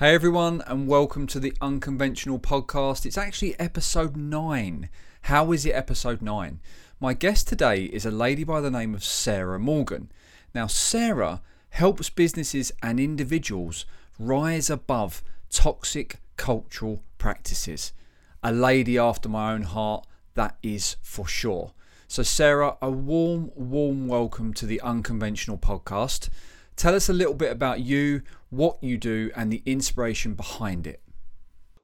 [0.00, 3.04] Hey everyone, and welcome to the Unconventional Podcast.
[3.04, 4.88] It's actually episode 9.
[5.24, 6.58] How is it episode 9?
[6.98, 10.10] My guest today is a lady by the name of Sarah Morgan.
[10.54, 13.84] Now, Sarah helps businesses and individuals
[14.18, 17.92] rise above toxic cultural practices.
[18.42, 21.74] A lady after my own heart, that is for sure.
[22.08, 26.30] So, Sarah, a warm, warm welcome to the Unconventional Podcast.
[26.80, 31.02] Tell us a little bit about you, what you do, and the inspiration behind it.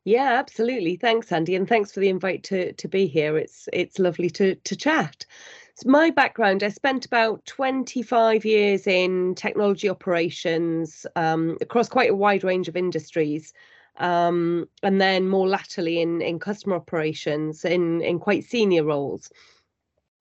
[0.06, 0.96] Yeah, absolutely.
[0.96, 3.36] Thanks, Andy, and thanks for the invite to to be here.
[3.36, 5.26] It's it's lovely to to chat.
[5.74, 12.16] So my background, I spent about 25 years in technology operations um, across quite a
[12.16, 13.52] wide range of industries.
[13.98, 19.30] Um, and then more latterly in, in customer operations in, in quite senior roles.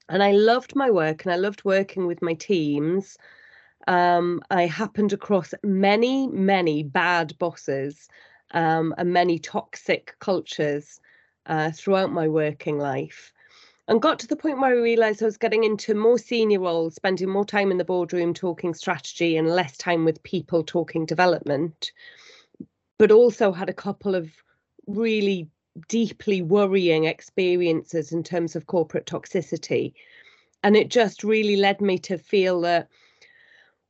[0.10, 3.18] And I loved my work and I loved working with my teams
[3.88, 8.08] um, I happened across many, many bad bosses
[8.52, 11.00] um, and many toxic cultures
[11.46, 13.32] uh, throughout my working life.
[13.88, 16.96] And got to the point where I realized I was getting into more senior roles,
[16.96, 21.92] spending more time in the boardroom talking strategy and less time with people talking development.
[22.98, 24.32] But also had a couple of
[24.88, 25.50] really
[25.88, 29.94] deeply worrying experiences in terms of corporate toxicity.
[30.64, 32.88] And it just really led me to feel that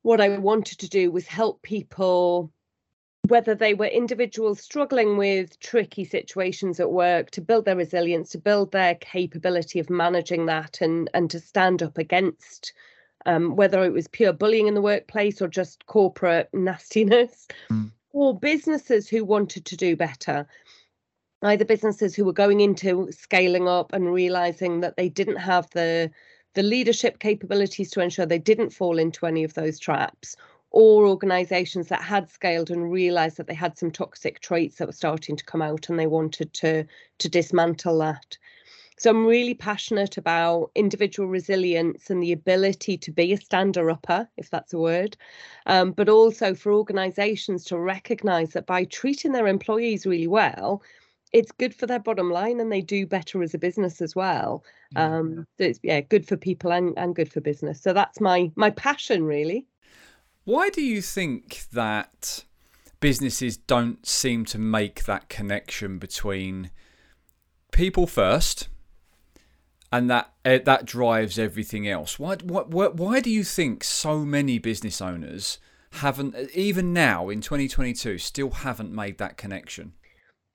[0.06, 2.52] what I wanted to do was help people,
[3.28, 8.38] whether they were individuals struggling with tricky situations at work, to build their resilience, to
[8.38, 12.72] build their capability of managing that and, and to stand up against
[13.26, 17.92] um, whether it was pure bullying in the workplace or just corporate nastiness, mm.
[18.14, 20.45] or businesses who wanted to do better.
[21.42, 26.11] Either businesses who were going into scaling up and realizing that they didn't have the
[26.56, 30.36] the leadership capabilities to ensure they didn't fall into any of those traps,
[30.72, 34.94] or organizations that had scaled and realized that they had some toxic traits that were
[34.94, 36.86] starting to come out and they wanted to,
[37.20, 38.38] to dismantle that.
[38.98, 44.27] So I'm really passionate about individual resilience and the ability to be a stander upper,
[44.37, 45.16] if that's a word,
[45.66, 50.82] um, but also for organizations to recognize that by treating their employees really well,
[51.33, 54.63] it's good for their bottom line and they do better as a business as well
[54.95, 57.81] um so it's yeah good for people and, and good for business.
[57.81, 59.67] So that's my my passion really.
[60.43, 62.45] Why do you think that
[62.99, 66.69] businesses don't seem to make that connection between
[67.71, 68.67] people first
[69.92, 72.19] and that uh, that drives everything else?
[72.19, 75.59] Why, why why do you think so many business owners
[75.99, 79.93] haven't even now in 2022 still haven't made that connection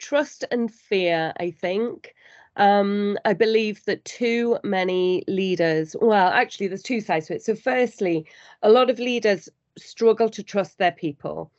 [0.00, 2.14] trust and fear, I think.
[2.56, 7.42] Um, I believe that too many leaders, well, actually, there's two sides to it.
[7.44, 8.26] So, firstly,
[8.62, 11.52] a lot of leaders struggle to trust their people.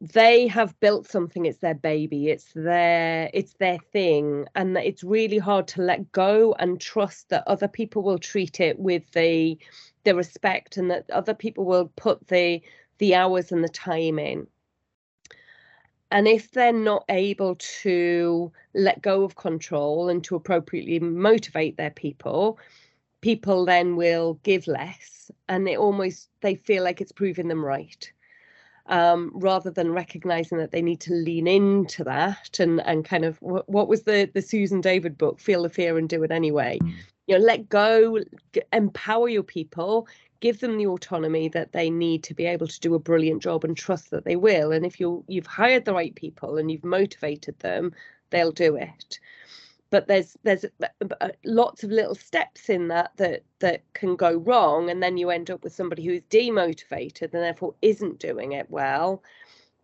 [0.00, 5.38] They have built something, it's their baby, it's their it's their thing, and it's really
[5.38, 9.58] hard to let go and trust that other people will treat it with the
[10.04, 12.62] the respect and that other people will put the
[12.98, 14.46] the hours and the time in
[16.10, 21.90] and if they're not able to let go of control and to appropriately motivate their
[21.90, 22.58] people
[23.20, 28.12] people then will give less and they almost they feel like it's proving them right
[28.88, 33.36] um, rather than recognizing that they need to lean into that and and kind of
[33.42, 36.78] what, what was the the susan david book feel the fear and do it anyway
[36.82, 36.94] mm.
[37.26, 38.18] You know let go
[38.72, 40.06] empower your people
[40.40, 43.64] give them the autonomy that they need to be able to do a brilliant job
[43.64, 44.72] and trust that they will.
[44.72, 47.92] And if you you've hired the right people and you've motivated them
[48.30, 49.18] they'll do it.
[49.90, 50.64] But there's there's
[51.44, 54.90] lots of little steps in that that that can go wrong.
[54.90, 59.22] And then you end up with somebody who's demotivated and therefore isn't doing it well.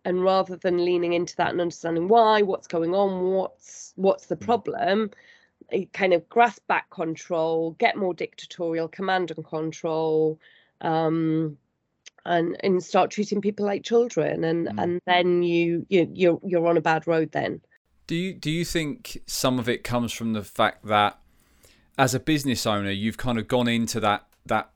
[0.05, 4.35] And rather than leaning into that and understanding why what's going on what's what's the
[4.35, 4.45] mm.
[4.45, 5.11] problem
[5.93, 10.39] kind of grasp back control, get more dictatorial, command and control,
[10.81, 11.57] um,
[12.25, 14.83] and and start treating people like children, and mm.
[14.83, 17.61] and then you you you're you're on a bad road then.
[18.07, 21.19] Do you do you think some of it comes from the fact that
[21.97, 24.69] as a business owner you've kind of gone into that that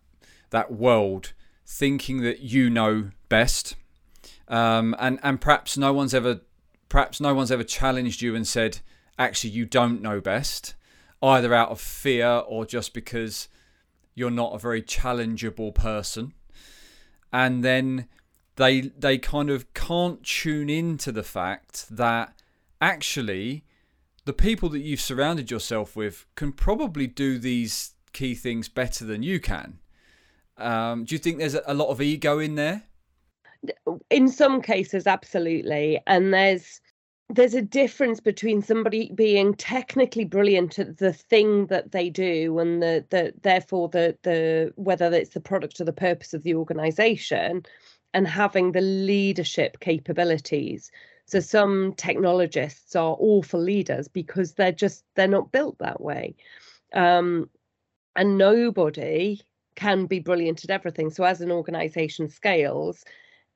[0.49, 1.33] that world
[1.65, 3.75] thinking that you know best,
[4.47, 6.41] um, and and perhaps no one's ever
[6.89, 8.79] perhaps no one's ever challenged you and said
[9.19, 10.75] actually you don't know best
[11.21, 13.47] either out of fear or just because
[14.15, 16.33] you're not a very challengeable person.
[17.31, 18.07] And then
[18.55, 22.33] they they kind of can't tune into the fact that
[22.81, 23.63] actually
[24.25, 29.23] the people that you've surrounded yourself with can probably do these key things better than
[29.23, 29.79] you can.
[30.57, 32.83] Um, do you think there's a lot of ego in there?
[34.09, 36.79] in some cases absolutely and there's
[37.29, 42.81] there's a difference between somebody being technically brilliant at the thing that they do and
[42.81, 47.65] the, the therefore the the whether it's the product or the purpose of the organization
[48.13, 50.89] and having the leadership capabilities.
[51.25, 56.35] So some technologists are awful leaders because they're just they're not built that way.
[56.93, 57.49] Um,
[58.15, 59.41] and nobody
[59.75, 61.09] can be brilliant at everything.
[61.09, 63.03] So as an organization scales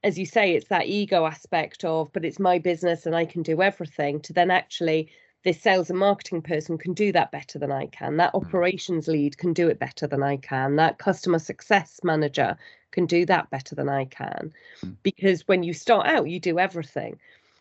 [0.03, 3.43] as you say, it's that ego aspect of, but it's my business and I can
[3.43, 5.09] do everything, to then actually,
[5.43, 8.17] this sales and marketing person can do that better than I can.
[8.17, 8.41] That mm.
[8.43, 10.75] operations lead can do it better than I can.
[10.75, 12.57] That customer success manager
[12.91, 14.53] can do that better than I can.
[14.85, 14.95] Mm.
[15.03, 17.19] Because when you start out, you do everything.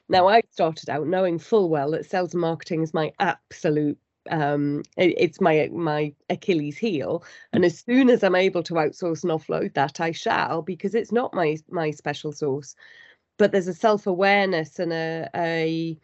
[0.09, 0.35] Now, mm.
[0.35, 3.99] I started out knowing full well that sales and marketing is my absolute
[4.31, 9.23] um it, it's my my achilles heel and as soon as i'm able to outsource
[9.23, 12.75] and offload that i shall because it's not my my special source.
[13.39, 15.99] But there's a self-awareness and a, a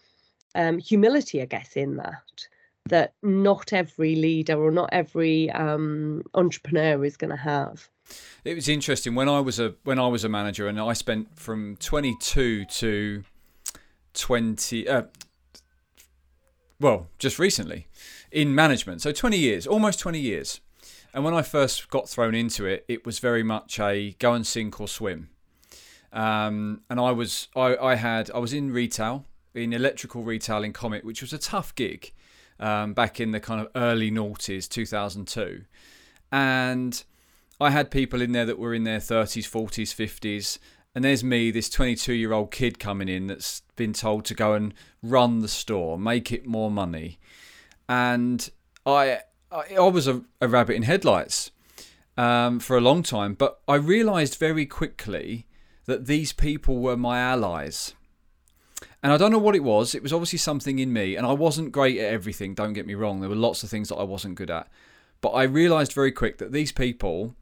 [0.55, 2.49] um, humility i guess in that
[2.88, 7.88] that not every leader or not every um, entrepreneur is going to have.
[8.44, 11.37] It was interesting when i was a when i was a manager and i spent
[11.37, 13.25] from 22 to
[14.14, 15.02] 20 uh,
[16.78, 17.87] well, just recently
[18.37, 19.00] in management.
[19.00, 20.61] So 20 years, almost 20 years.
[21.15, 24.47] And when I first got thrown into it, it was very much a go and
[24.47, 25.31] sink or swim.
[26.12, 29.25] Um, and I was, I, I had, I was in retail,
[29.55, 32.12] in electrical retail in Comet, which was a tough gig
[32.61, 35.65] um, back in the kind of early noughties, 2002.
[36.31, 37.03] And
[37.59, 40.59] I had people in there that were in their 30s, 40s, 50s,
[40.94, 44.53] and there's me, this 22 year old kid coming in that's been told to go
[44.53, 47.19] and run the store, make it more money.
[47.88, 48.49] And
[48.85, 51.50] I, I, I was a, a, rabbit in headlights
[52.17, 55.47] um, for a long time, but I realized very quickly
[55.87, 57.94] that these people were my allies.
[59.03, 59.94] And I don't know what it was.
[59.94, 62.94] It was obviously something in me, and I wasn't great at everything, don't get me
[62.94, 63.21] wrong.
[63.21, 64.69] There were lots of things that I wasn't good at.
[65.21, 67.35] But I realized very quick that these people,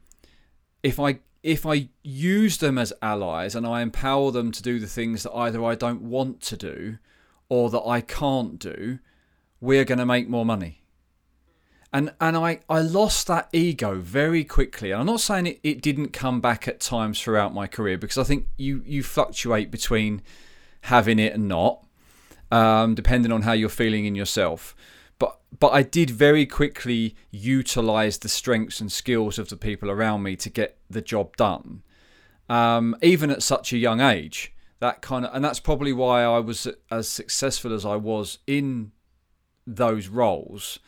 [0.83, 4.87] if I if I use them as allies and I empower them to do the
[4.87, 6.97] things that either I don't want to do
[7.49, 8.97] or that I can't do,
[9.65, 10.81] we're going to make more money.
[11.91, 14.91] And and I, I lost that ego very quickly.
[14.91, 18.17] And I'm not saying it, it didn't come back at times throughout my career because
[18.17, 20.21] I think you, you fluctuate between
[20.81, 21.85] having it and not,
[22.51, 24.75] um, depending on how you're feeling in yourself
[25.19, 30.23] but but I did very quickly utilize the strengths and skills of the people around
[30.23, 31.83] me to get the job done,
[32.49, 34.53] um, even at such a young age.
[34.79, 38.91] That kind of, and that's probably why I was as successful as I was in
[39.65, 40.79] those roles.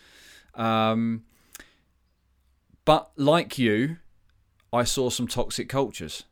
[0.55, 1.23] Um,
[2.85, 3.97] but like you,
[4.71, 6.23] I saw some toxic cultures.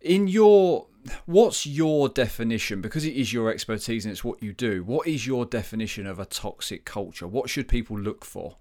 [0.00, 0.86] In your
[1.26, 2.80] what's your definition?
[2.80, 4.84] Because it is your expertise and it's what you do.
[4.84, 7.26] What is your definition of a toxic culture?
[7.26, 8.56] What should people look for?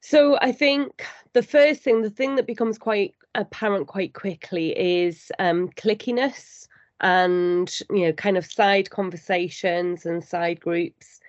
[0.00, 5.32] So i think the first thing the thing that becomes quite apparent quite quickly is
[5.38, 6.68] um, clickiness
[7.00, 11.20] and you know kind of side conversations and side groups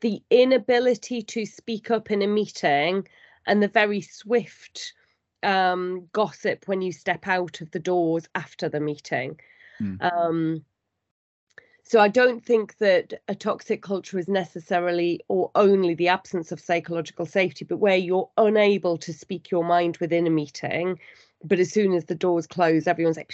[0.00, 3.06] the inability to speak up in a meeting
[3.46, 4.92] and the very swift
[5.42, 9.38] um, gossip when you step out of the doors after the meeting
[9.80, 10.12] Mm.
[10.12, 10.64] Um,
[11.82, 16.60] so I don't think that a toxic culture is necessarily or only the absence of
[16.60, 21.00] psychological safety, but where you're unable to speak your mind within a meeting,
[21.42, 23.32] but as soon as the doors close, everyone's like,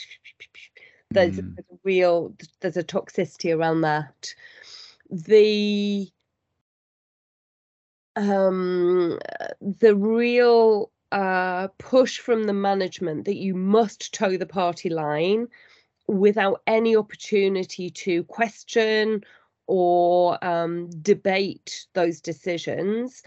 [1.10, 1.54] there's, mm.
[1.54, 4.34] there's a real, there's a toxicity around that.
[5.10, 6.08] The
[8.16, 9.18] um,
[9.60, 15.46] the real uh, push from the management that you must toe the party line
[16.08, 19.22] without any opportunity to question
[19.66, 23.22] or um, debate those decisions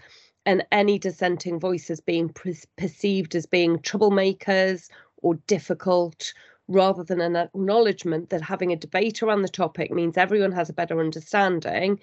[0.46, 6.32] and any dissenting voices being pre- perceived as being troublemakers or difficult
[6.68, 10.74] rather than an acknowledgement that having a debate around the topic means everyone has a
[10.74, 11.98] better understanding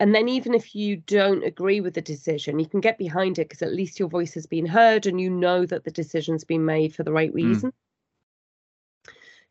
[0.00, 3.48] and then even if you don't agree with the decision you can get behind it
[3.48, 6.64] because at least your voice has been heard and you know that the decision's been
[6.64, 7.36] made for the right hmm.
[7.36, 7.74] reason mm.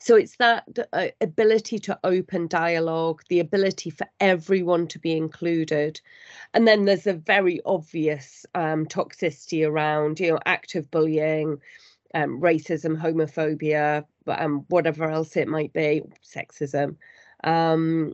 [0.04, 6.02] So it's that uh, ability to open dialogue, the ability for everyone to be included.
[6.54, 11.62] And then there's a very obvious um, toxicity around, you know, active bullying,
[12.14, 16.98] um, racism, homophobia, um, whatever else it might be, sexism.
[17.46, 18.14] Um,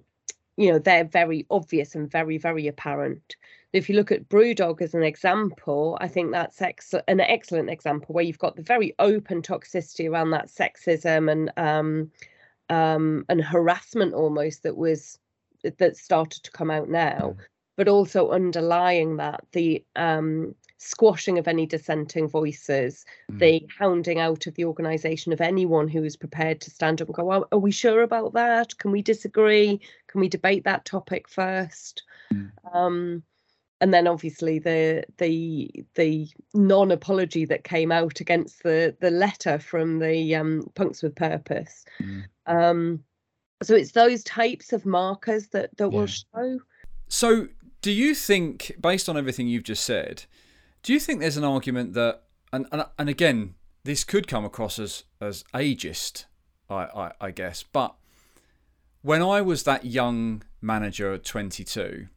[0.59, 3.37] you know they're very obvious and very very apparent
[3.71, 8.13] if you look at brewdog as an example i think that's ex- an excellent example
[8.13, 12.11] where you've got the very open toxicity around that sexism and um,
[12.69, 15.17] um, and harassment almost that was
[15.63, 17.37] that started to come out now mm.
[17.77, 23.37] but also underlying that the um, squashing of any dissenting voices, mm.
[23.39, 27.15] the hounding out of the organisation of anyone who is prepared to stand up and
[27.15, 28.77] go, are we sure about that?
[28.79, 29.79] Can we disagree?
[30.07, 32.03] Can we debate that topic first?
[32.33, 32.51] Mm.
[32.73, 33.23] Um,
[33.81, 39.99] and then obviously the the the non-apology that came out against the the letter from
[39.99, 41.85] the um, punks with purpose.
[42.01, 42.23] Mm.
[42.45, 43.03] Um,
[43.61, 45.99] so it's those types of markers that that yeah.
[45.99, 46.59] will show.
[47.07, 47.47] So
[47.81, 50.25] do you think, based on everything you've just said,
[50.83, 54.79] do you think there's an argument that, and and, and again, this could come across
[54.79, 56.25] as as ageist,
[56.69, 57.95] I, I, I guess, but
[59.01, 62.07] when I was that young manager at 22,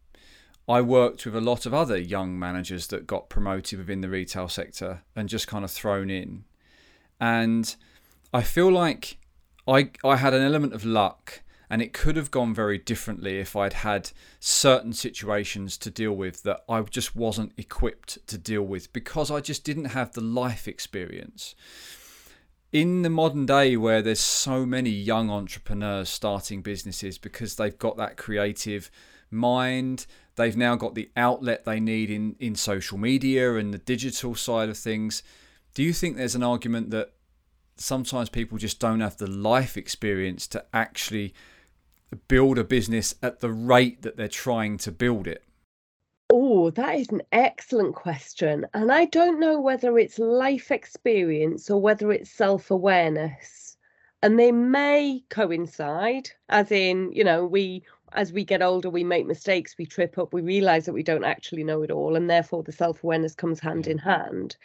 [0.69, 4.49] I worked with a lot of other young managers that got promoted within the retail
[4.49, 6.45] sector and just kind of thrown in.
[7.21, 7.75] And
[8.33, 9.19] I feel like
[9.67, 11.43] I I had an element of luck
[11.73, 16.43] and it could have gone very differently if I'd had certain situations to deal with
[16.43, 20.69] that I just wasn't equipped to deal with because I just didn't have the life
[20.69, 21.55] experience.
[22.73, 27.97] In the modern day, where there's so many young entrepreneurs starting businesses because they've got
[27.97, 28.91] that creative
[29.31, 30.05] mind,
[30.37, 34.69] they've now got the outlet they need in, in social media and the digital side
[34.69, 35.23] of things.
[35.73, 37.15] Do you think there's an argument that
[37.77, 41.33] sometimes people just don't have the life experience to actually
[42.17, 45.45] build a business at the rate that they're trying to build it?
[46.35, 48.67] Oh, that is an excellent question.
[48.73, 53.77] And I don't know whether it's life experience or whether it's self awareness.
[54.23, 59.27] And they may coincide, as in, you know, we, as we get older, we make
[59.27, 62.17] mistakes, we trip up, we realize that we don't actually know it all.
[62.17, 64.57] And therefore, the self awareness comes hand in hand.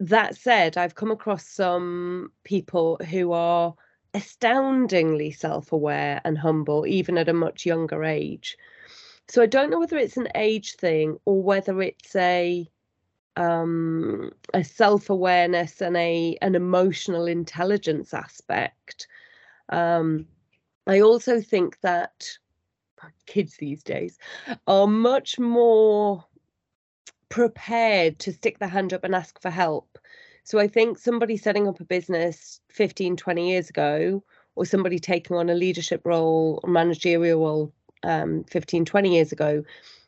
[0.00, 3.74] That said, I've come across some people who are
[4.14, 8.56] astoundingly self aware and humble, even at a much younger age.
[9.28, 12.68] So I don't know whether it's an age thing or whether it's a
[13.36, 19.06] um, a self awareness and a an emotional intelligence aspect.
[19.68, 20.26] Um,
[20.86, 22.26] I also think that
[23.26, 24.18] kids these days
[24.66, 26.24] are much more
[27.28, 29.98] prepared to stick their hand up and ask for help
[30.44, 34.22] so I think somebody setting up a business 15, 20 years ago,
[34.56, 39.62] or somebody taking on a leadership role or managerial role um, 15, 20 years ago,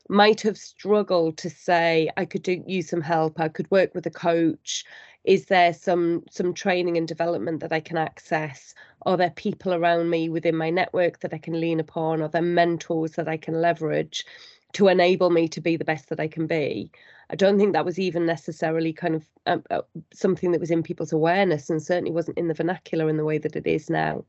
[0.08, 4.06] might have struggled to say, I could do, use some help, I could work with
[4.06, 4.84] a coach.
[5.24, 8.74] Is there some some training and development that I can access?
[9.06, 12.20] Are there people around me within my network that I can lean upon?
[12.22, 14.26] Are there mentors that I can leverage
[14.74, 16.90] to enable me to be the best that I can be?
[17.30, 20.82] I don't think that was even necessarily kind of um, uh, something that was in
[20.82, 24.24] people's awareness and certainly wasn't in the vernacular in the way that it is now.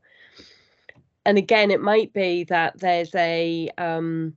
[1.26, 4.36] And again, it might be that there's a um,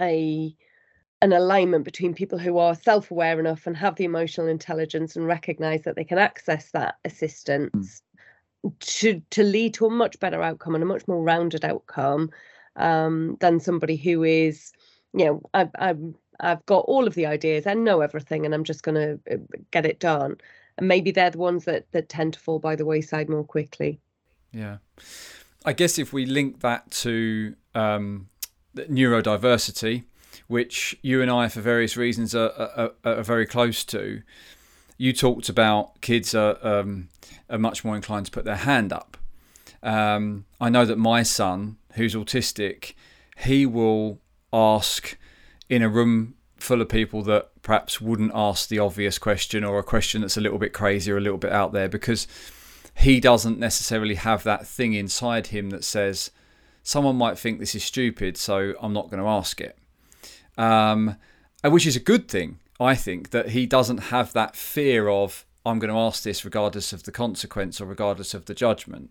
[0.00, 0.54] a
[1.22, 5.82] an alignment between people who are self-aware enough and have the emotional intelligence and recognize
[5.82, 8.02] that they can access that assistance
[8.64, 8.78] mm.
[8.80, 12.30] to to lead to a much better outcome and a much more rounded outcome
[12.76, 14.72] um, than somebody who is
[15.12, 18.64] you know I, I'm I've got all of the ideas and know everything, and I'm
[18.64, 19.38] just going to uh,
[19.70, 20.36] get it done.
[20.78, 24.00] And maybe they're the ones that that tend to fall by the wayside more quickly.
[24.52, 24.78] Yeah,
[25.64, 28.28] I guess if we link that to um,
[28.76, 30.04] neurodiversity,
[30.48, 34.22] which you and I, for various reasons, are, are, are very close to.
[34.96, 37.08] You talked about kids are um,
[37.48, 39.16] are much more inclined to put their hand up.
[39.82, 42.94] Um, I know that my son, who's autistic,
[43.38, 44.20] he will
[44.52, 45.18] ask
[45.68, 49.82] in a room full of people that perhaps wouldn't ask the obvious question or a
[49.82, 52.26] question that's a little bit crazy or a little bit out there because
[52.98, 56.30] he doesn't necessarily have that thing inside him that says
[56.82, 59.78] someone might think this is stupid so i'm not going to ask it.
[60.58, 61.16] Um,
[61.64, 65.78] which is a good thing i think that he doesn't have that fear of i'm
[65.78, 69.10] going to ask this regardless of the consequence or regardless of the judgment.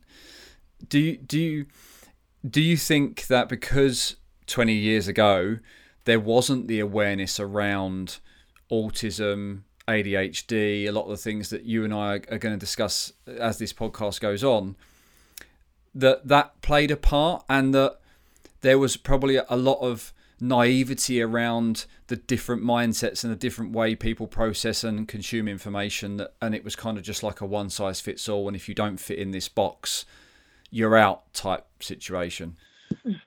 [0.88, 1.65] Do you, do you
[2.48, 4.15] do you think that because
[4.50, 5.60] 20 years ago
[6.06, 8.18] there wasn't the awareness around
[8.72, 13.13] autism, ADHD, a lot of the things that you and I are, going to discuss
[13.27, 14.75] as this podcast goes on,
[15.94, 18.00] that that played a part and that
[18.62, 23.94] there was probably a lot of naivety around the different mindsets and the different way
[23.94, 28.00] people process and consume information and it was kind of just like a one size
[28.00, 30.06] fits all and if you don't fit in this box
[30.72, 32.56] you're out type situation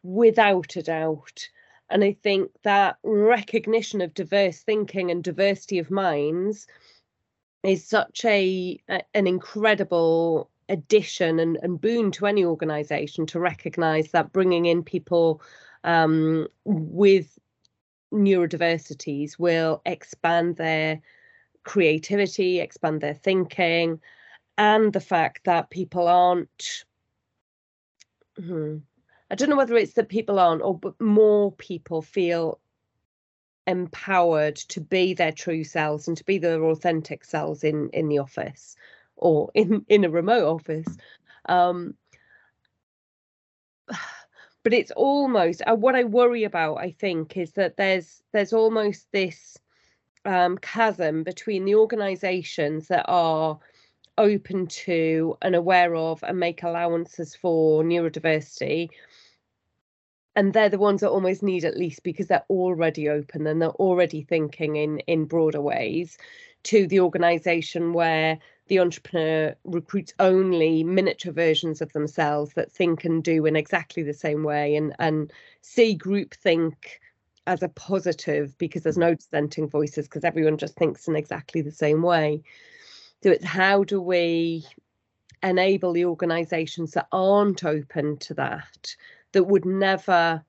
[0.03, 1.49] without a doubt.
[1.91, 6.67] And I think that recognition of diverse thinking and diversity of minds
[7.63, 14.11] is such a, a an incredible addition and, and boon to any organization to recognize
[14.13, 15.43] that bringing in people
[15.85, 17.39] um, with
[18.13, 21.01] neurodiversities will expand their
[21.65, 24.01] creativity, expand their thinking,
[24.59, 26.85] and the fact that people aren't.
[28.39, 28.79] Hmm,
[29.33, 32.61] I don't know whether it's that people aren't, or but more people feel
[33.67, 38.19] empowered to be their true selves and to be their authentic selves in in the
[38.19, 38.77] office
[39.17, 40.87] or in in a remote office.
[41.47, 41.95] Um,
[44.63, 46.77] but it's almost uh, what I worry about.
[46.77, 49.57] I think is that there's there's almost this
[50.27, 53.59] um, chasm between the organisations that are
[54.19, 58.91] open to and aware of and make allowances for neurodiversity
[60.35, 63.71] and they're the ones that almost need at least because they're already open and they're
[63.71, 66.19] already thinking in in broader ways
[66.63, 73.25] to the organization where the entrepreneur recruits only miniature versions of themselves that think and
[73.25, 77.01] do in exactly the same way and and see group think
[77.47, 79.17] as a positive because there's no mm-hmm.
[79.17, 82.43] dissenting voices because everyone just thinks in exactly the same way.
[83.23, 84.65] So it's how do we
[85.43, 88.95] enable the organizations that aren't open to that
[89.33, 90.45] that would never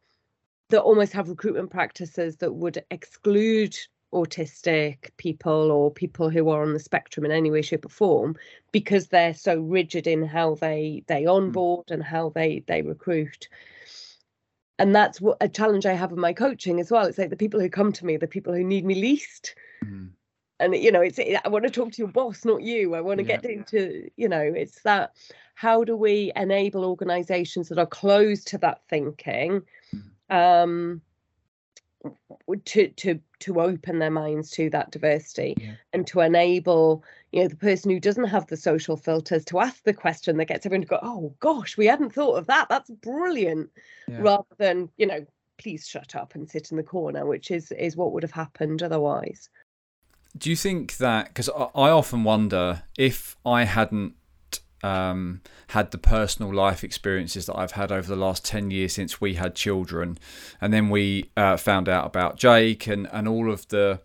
[0.69, 3.77] that almost have recruitment practices that would exclude
[4.13, 8.35] autistic people or people who are on the spectrum in any way shape or form
[8.71, 11.29] because they're so rigid in how they they hmm.
[11.29, 13.49] onboard and how they they recruit
[14.77, 17.35] and that's what a challenge i have in my coaching as well it's like the
[17.35, 20.09] people who come to me the people who need me least mm.
[20.63, 23.19] And you know it's i want to talk to your boss not you i want
[23.19, 23.37] to yeah.
[23.37, 25.11] get into you know it's that
[25.55, 29.61] how do we enable organizations that are closed to that thinking
[29.93, 30.01] mm.
[30.29, 31.01] um,
[32.65, 35.73] to to to open their minds to that diversity yeah.
[35.91, 39.83] and to enable you know the person who doesn't have the social filters to ask
[39.83, 42.89] the question that gets everyone to go oh gosh we hadn't thought of that that's
[42.89, 43.69] brilliant
[44.07, 44.21] yeah.
[44.21, 45.25] rather than you know
[45.57, 48.81] please shut up and sit in the corner which is is what would have happened
[48.81, 49.49] otherwise
[50.37, 54.15] do you think that because I often wonder if i hadn't
[54.83, 59.21] um, had the personal life experiences that I've had over the last 10 years since
[59.21, 60.17] we had children.
[60.59, 64.01] And then we uh, found out about Jake and, and all of the,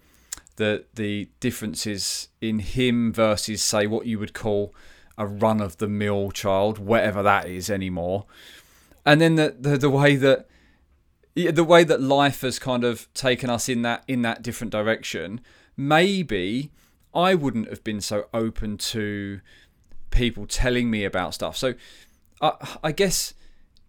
[0.56, 4.72] the, the differences in him versus, say, what you would call
[5.18, 8.26] a run of the mill child, whatever that is anymore.
[9.04, 10.46] And then the, the, the way that
[11.34, 15.40] the way that life has kind of taken us in that in that different direction,
[15.78, 16.70] maybe
[17.14, 19.40] I wouldn't have been so open to
[20.10, 21.56] people telling me about stuff.
[21.56, 21.74] So
[22.42, 23.32] I, I guess,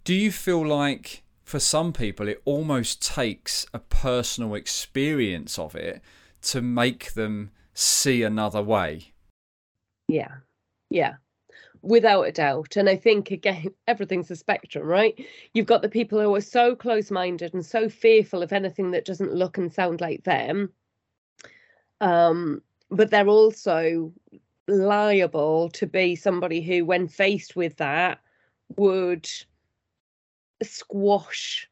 [0.03, 6.01] do you feel like for some people it almost takes a personal experience of it
[6.43, 9.11] to make them see another way?
[10.07, 10.37] Yeah,
[10.89, 11.15] yeah
[11.81, 12.75] without a doubt.
[12.75, 15.25] And I think, again, everything's a spectrum, right?
[15.53, 19.05] You've got the people who are so close minded and so fearful of anything that
[19.05, 20.73] doesn't look and sound like them.
[22.01, 24.11] Um, but they're also
[24.67, 28.19] liable to be somebody who, when faced with that,
[28.77, 29.29] would
[30.61, 31.69] squash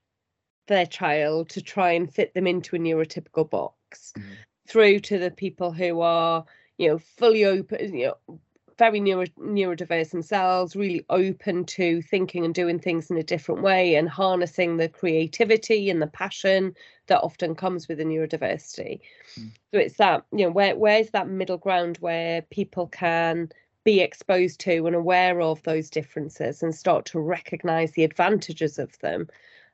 [0.68, 4.24] their child to try and fit them into a neurotypical box, mm.
[4.68, 6.46] through to the people who are,
[6.78, 8.40] you know, fully open, you know,
[8.78, 13.96] very neuro, neurodiverse themselves, really open to thinking and doing things in a different way
[13.96, 16.76] and harnessing the creativity and the passion
[17.08, 19.00] that often comes with the neurodiversity.
[19.40, 19.52] Mm.
[19.72, 23.50] So it's that, you know, where where's that middle ground where people can
[23.84, 28.98] be exposed to and aware of those differences and start to recognize the advantages of
[29.00, 29.28] them.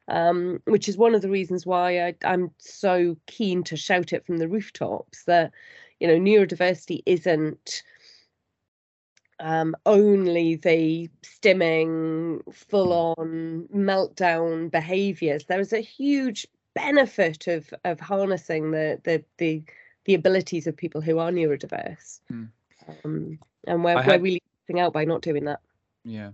[0.10, 4.26] Um, which is one of the reasons why I, I'm so keen to shout it
[4.26, 5.54] from the rooftops that,
[6.02, 7.84] you know, neurodiversity isn't
[9.44, 15.46] um, only the stimming, full on meltdown behaviors.
[15.46, 19.64] There is a huge benefit of of harnessing the the the,
[20.06, 22.22] the abilities of people who are neurodiverse.
[22.32, 22.48] Mm.
[23.04, 25.60] Um, and we're, had, we're really missing out by not doing that.
[26.04, 26.32] Yeah.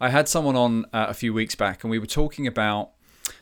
[0.00, 2.90] I had someone on uh, a few weeks back and we were talking about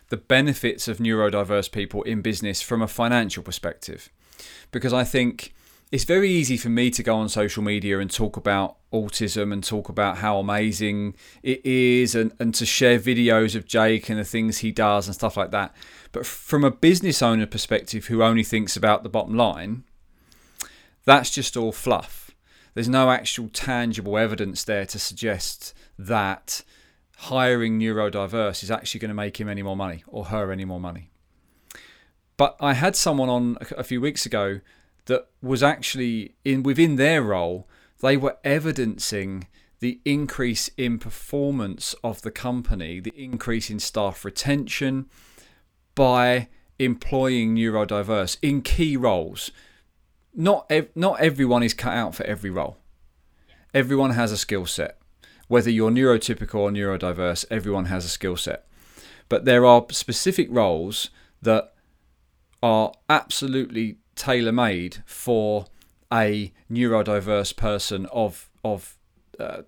[0.08, 4.10] the benefits of neurodiverse people in business from a financial perspective.
[4.70, 5.54] Because I think
[5.92, 9.62] it's very easy for me to go on social media and talk about autism and
[9.62, 14.24] talk about how amazing it is and, and to share videos of Jake and the
[14.24, 15.74] things he does and stuff like that.
[16.12, 19.84] But from a business owner perspective who only thinks about the bottom line,
[21.04, 22.30] that's just all fluff.
[22.74, 26.62] There's no actual tangible evidence there to suggest that
[27.16, 30.80] hiring neurodiverse is actually going to make him any more money or her any more
[30.80, 31.10] money.
[32.36, 34.60] But I had someone on a few weeks ago
[35.06, 37.68] that was actually in within their role,
[38.00, 39.46] they were evidencing
[39.80, 45.06] the increase in performance of the company, the increase in staff retention
[45.94, 49.50] by employing neurodiverse in key roles.
[50.34, 52.78] Not ev- not everyone is cut out for every role.
[53.72, 54.98] Everyone has a skill set.
[55.48, 58.66] Whether you're neurotypical or neurodiverse, everyone has a skill set.
[59.28, 61.10] But there are specific roles
[61.42, 61.74] that
[62.62, 65.66] are absolutely tailor made for
[66.12, 68.96] a neurodiverse person of of
[69.38, 69.62] uh,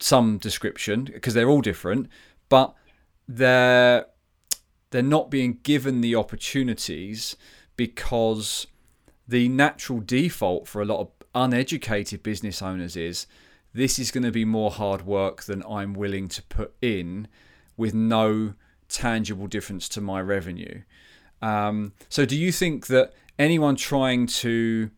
[0.00, 2.08] some description because they're all different,
[2.48, 2.74] but
[3.26, 4.06] they're
[4.90, 7.36] they're not being given the opportunities
[7.76, 8.66] because
[9.26, 13.26] the natural default for a lot of uneducated business owners is
[13.72, 17.26] this is going to be more hard work than I'm willing to put in
[17.76, 18.54] with no
[18.88, 20.82] tangible difference to my revenue.
[21.42, 24.90] Um, so, do you think that anyone trying to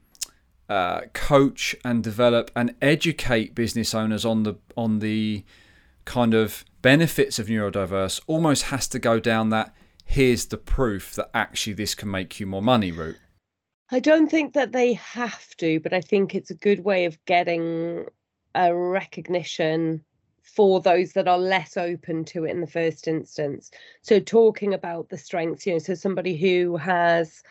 [0.69, 5.45] uh, coach and develop and educate business owners on the on the
[6.05, 11.29] kind of benefits of neurodiverse almost has to go down that here's the proof that
[11.35, 13.19] actually this can make you more money route?
[13.91, 17.23] I don't think that they have to, but I think it's a good way of
[17.25, 18.07] getting
[18.55, 20.03] a recognition
[20.43, 23.71] for those that are less open to it in the first instance.
[24.03, 27.43] So talking about the strengths, you know, so somebody who has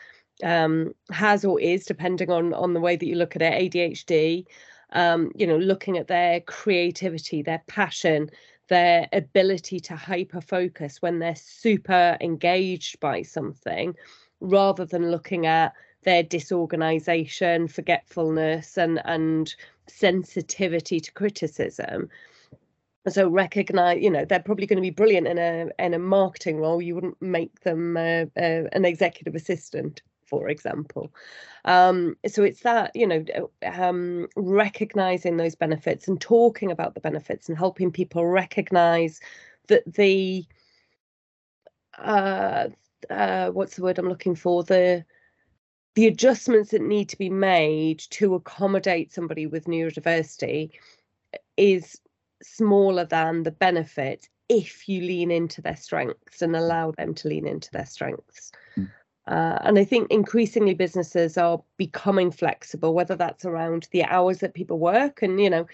[0.42, 4.44] um, has or is, depending on on the way that you look at it, ADHD,
[4.92, 8.30] um, you know, looking at their creativity, their passion,
[8.68, 13.94] their ability to hyper focus when they're super engaged by something
[14.40, 15.72] rather than looking at
[16.02, 19.54] their disorganization forgetfulness and and
[19.88, 22.08] sensitivity to criticism.
[23.08, 26.58] So recognize you know they're probably going to be brilliant in a in a marketing
[26.58, 26.82] role.
[26.82, 31.12] You wouldn't make them uh, uh, an executive assistant for example.
[31.64, 33.24] Um, so it's that, you know,
[33.64, 39.20] um, recognizing those benefits and talking about the benefits and helping people recognize
[39.68, 40.44] that the,
[41.98, 42.68] uh,
[43.10, 44.62] uh, what's the word I'm looking for?
[44.62, 45.04] The,
[45.94, 50.70] the adjustments that need to be made to accommodate somebody with neurodiversity
[51.56, 52.00] is
[52.42, 57.46] smaller than the benefit if you lean into their strengths and allow them to lean
[57.46, 58.52] into their strengths.
[59.26, 64.54] Uh, and I think increasingly businesses are becoming flexible, whether that's around the hours that
[64.54, 65.66] people work and, you know,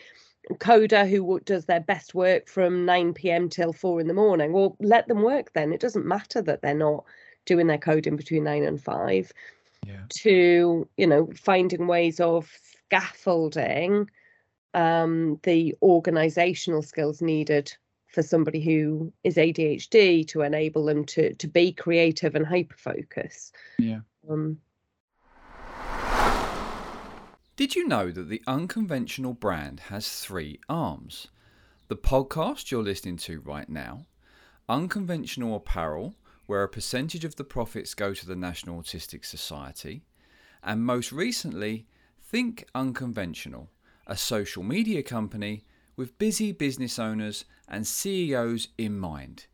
[0.55, 3.49] coder who does their best work from 9 p.m.
[3.49, 4.53] till 4 in the morning.
[4.53, 5.73] Well, let them work then.
[5.73, 7.05] It doesn't matter that they're not
[7.45, 9.33] doing their coding between 9 and 5.
[9.87, 10.01] Yeah.
[10.21, 12.51] To, you know, finding ways of
[12.87, 14.09] scaffolding
[14.75, 17.77] um, the organizational skills needed
[18.13, 23.53] for somebody who is ADHD to enable them to to be creative and hyper focus.
[23.79, 24.01] Yeah.
[24.31, 24.59] Um,
[27.57, 31.29] Did you know that the unconventional brand has three arms?
[31.89, 34.07] The podcast you're listening to right now,
[34.69, 36.15] unconventional apparel,
[36.47, 40.03] where a percentage of the profits go to the National Autistic Society,
[40.63, 41.87] and most recently,
[42.21, 43.71] Think Unconventional,
[44.07, 45.65] a social media company
[45.97, 49.47] with busy business owners and CEOs in mind,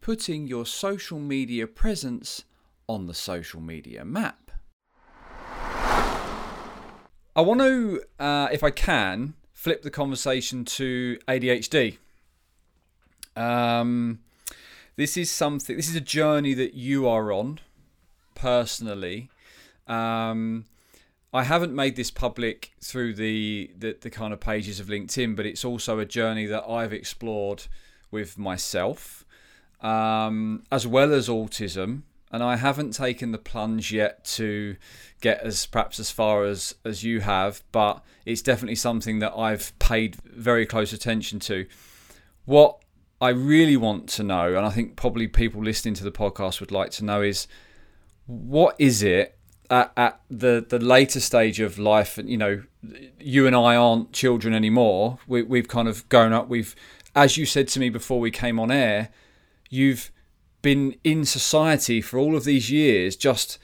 [0.00, 2.44] putting your social media presence
[2.88, 4.50] on the social media map.
[7.34, 11.96] I want to, uh, if I can, flip the conversation to ADHD.
[13.34, 14.20] Um,
[14.96, 17.60] this is something, this is a journey that you are on
[18.34, 19.30] personally.
[19.86, 20.66] Um,
[21.32, 25.46] I haven't made this public through the, the, the kind of pages of LinkedIn, but
[25.46, 27.64] it's also a journey that I've explored
[28.10, 29.24] with myself,
[29.80, 32.02] um, as well as autism.
[32.30, 34.76] And I haven't taken the plunge yet to
[35.20, 39.78] get as perhaps as far as as you have, but it's definitely something that I've
[39.78, 41.66] paid very close attention to.
[42.46, 42.78] What
[43.20, 46.72] I really want to know, and I think probably people listening to the podcast would
[46.72, 47.46] like to know, is
[48.26, 49.38] what is it
[49.72, 52.62] at, at the the later stage of life, you know,
[53.18, 55.18] you and I aren't children anymore.
[55.26, 56.48] We, we've kind of grown up.
[56.48, 56.76] We've,
[57.16, 59.08] as you said to me before we came on air,
[59.70, 60.12] you've
[60.60, 63.58] been in society for all of these years, just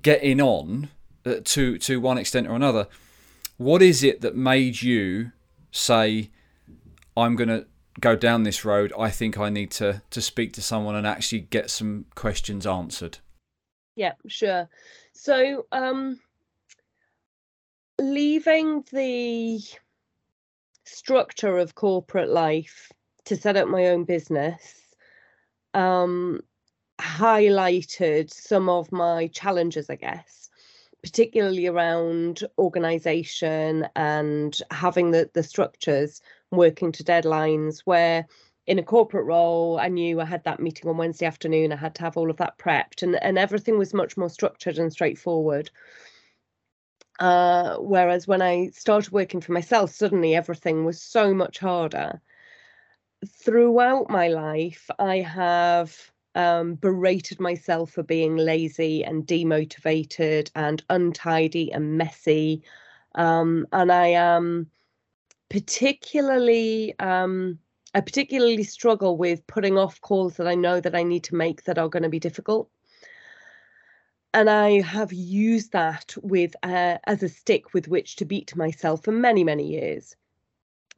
[0.00, 0.88] getting on
[1.26, 2.86] uh, to to one extent or another.
[3.56, 5.32] What is it that made you
[5.72, 6.30] say,
[7.16, 7.66] "I'm going to
[7.98, 8.92] go down this road.
[8.96, 13.18] I think I need to to speak to someone and actually get some questions answered."
[13.96, 14.68] Yeah, sure.
[15.22, 16.18] So, um,
[18.00, 19.60] leaving the
[20.86, 22.90] structure of corporate life
[23.26, 24.96] to set up my own business
[25.74, 26.40] um,
[26.98, 30.48] highlighted some of my challenges, I guess,
[31.02, 38.26] particularly around organization and having the, the structures working to deadlines where
[38.70, 41.72] in a corporate role, I knew I had that meeting on Wednesday afternoon.
[41.72, 44.78] I had to have all of that prepped, and, and everything was much more structured
[44.78, 45.72] and straightforward.
[47.18, 52.22] Uh, whereas when I started working for myself, suddenly everything was so much harder.
[53.26, 61.72] Throughout my life, I have um, berated myself for being lazy and demotivated and untidy
[61.72, 62.62] and messy.
[63.16, 64.70] Um, and I am
[65.48, 67.58] particularly, um,
[67.94, 71.64] I particularly struggle with putting off calls that I know that I need to make
[71.64, 72.70] that are going to be difficult
[74.32, 79.04] and I have used that with uh, as a stick with which to beat myself
[79.04, 80.16] for many many years.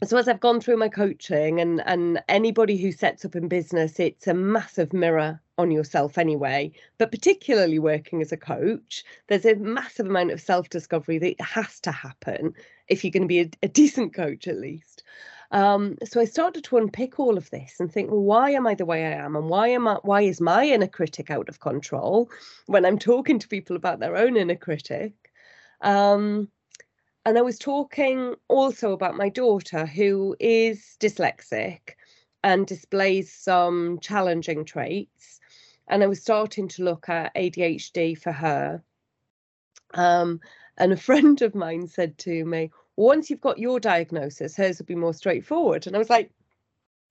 [0.05, 3.98] So as I've gone through my coaching and and anybody who sets up in business,
[4.00, 6.72] it's a massive mirror on yourself anyway.
[6.98, 11.81] But particularly working as a coach, there's a massive amount of self discovery that has
[11.81, 12.55] to happen
[12.88, 15.05] if you're going to be a, a decent coach at least.
[15.53, 18.75] Um, so I started to unpick all of this and think, well, why am I
[18.75, 19.99] the way I am, and why am I?
[20.03, 22.31] Why is my inner critic out of control
[22.67, 25.12] when I'm talking to people about their own inner critic?
[25.83, 26.49] Um,
[27.27, 31.97] and I was talking also about my daughter, who is dyslexic
[32.43, 35.38] and displays some challenging traits.
[35.88, 38.83] And I was starting to look at ADHD for her.
[39.95, 40.41] Um,
[40.79, 44.87] and a friend of mine said to me, once you've got your diagnosis, hers will
[44.87, 45.87] be more straightforward.
[45.87, 46.31] And I was like,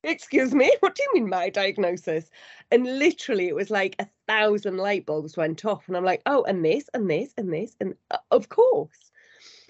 [0.03, 2.29] excuse me, what do you mean my diagnosis?
[2.71, 5.87] And literally, it was like a thousand light bulbs went off.
[5.87, 9.11] And I'm like, oh, and this, and this, and this, and uh, of course.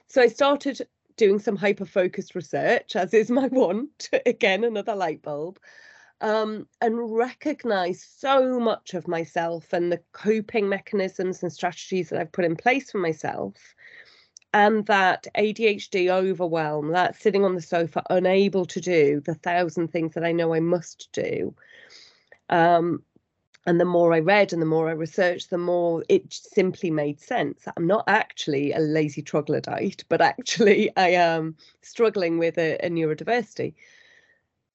[0.08, 0.82] So I started
[1.16, 4.10] doing some hyper focused research, as is my want.
[4.26, 5.60] Again, another light bulb.
[6.20, 12.32] Um, and recognize so much of myself and the coping mechanisms and strategies that I've
[12.32, 13.56] put in place for myself
[14.54, 20.14] and that ADHD overwhelm, that sitting on the sofa, unable to do the thousand things
[20.14, 21.56] that I know I must do.
[22.50, 23.04] Um,
[23.66, 27.20] and the more I read and the more I researched, the more it simply made
[27.20, 27.64] sense.
[27.78, 33.76] I'm not actually a lazy troglodyte, but actually I am struggling with a, a neurodiversity.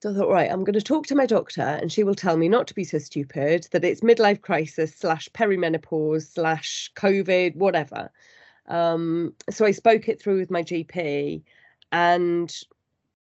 [0.02, 2.36] So I thought, right, I'm going to talk to my doctor and she will tell
[2.36, 8.10] me not to be so stupid, that it's midlife crisis slash perimenopause slash COVID, whatever.
[8.68, 11.42] Um, so I spoke it through with my GP
[11.92, 12.54] and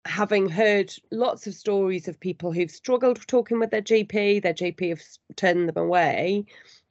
[0.06, 4.90] having heard lots of stories of people who've struggled talking with their GP, their GP
[4.90, 5.02] have
[5.36, 6.46] turned them away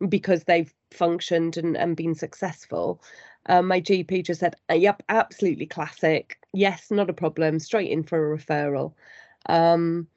[0.09, 3.03] because they've functioned and, and been successful.
[3.47, 6.39] Um, my GP just said, Yep, absolutely classic.
[6.53, 7.59] Yes, not a problem.
[7.59, 8.93] Straight in for a referral.
[9.47, 10.09] Um,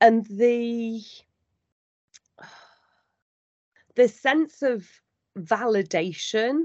[0.00, 1.02] and the
[3.94, 4.86] the sense of
[5.38, 6.64] validation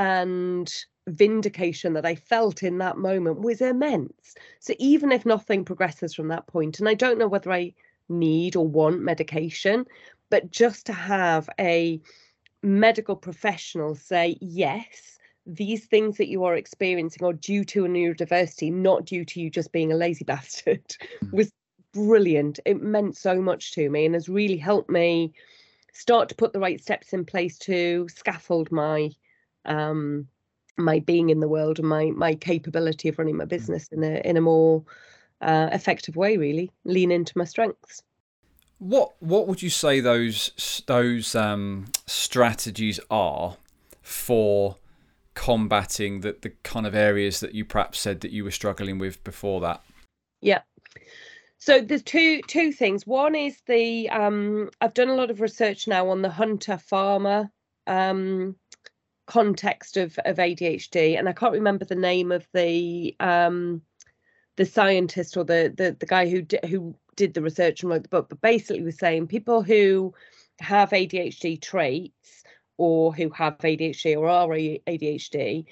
[0.00, 0.74] and
[1.08, 4.34] vindication that I felt in that moment was immense.
[4.58, 7.74] So even if nothing progresses from that point, and I don't know whether I
[8.08, 9.84] need or want medication,
[10.30, 12.00] but just to have a
[12.62, 18.72] medical professional say, yes, these things that you are experiencing are due to a neurodiversity,
[18.72, 21.32] not due to you just being a lazy bastard, mm.
[21.32, 21.52] was
[21.92, 22.58] brilliant.
[22.64, 25.34] It meant so much to me and has really helped me
[25.92, 29.10] start to put the right steps in place to scaffold my
[29.64, 30.28] um,
[30.76, 33.48] my being in the world and my my capability of running my mm.
[33.48, 34.82] business in a in a more
[35.40, 36.36] uh, effective way.
[36.36, 38.02] Really lean into my strengths.
[38.78, 43.56] What what would you say those those um, strategies are
[44.02, 44.76] for
[45.34, 49.22] combating the the kind of areas that you perhaps said that you were struggling with
[49.24, 49.82] before that?
[50.40, 50.62] Yeah.
[51.58, 53.06] So there's two two things.
[53.06, 57.50] One is the um, I've done a lot of research now on the hunter farmer
[57.86, 58.56] um,
[59.30, 63.82] context of of ADHD, and I can't remember the name of the um,
[64.56, 68.02] the scientist or the the the guy who di- who did the research and wrote
[68.02, 70.14] the book, but basically was saying people who
[70.58, 72.42] have ADHD traits
[72.76, 75.66] or who have ADHD or are ADHD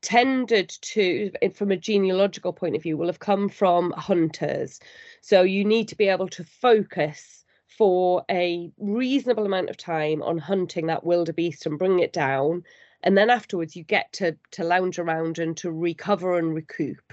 [0.00, 4.78] tended to, from a genealogical point of view, will have come from hunters.
[5.20, 7.44] So you need to be able to focus
[7.76, 12.62] for a reasonable amount of time on hunting that wildebeest and bring it down
[13.06, 17.12] and then afterwards you get to to lounge around and to recover and recoup.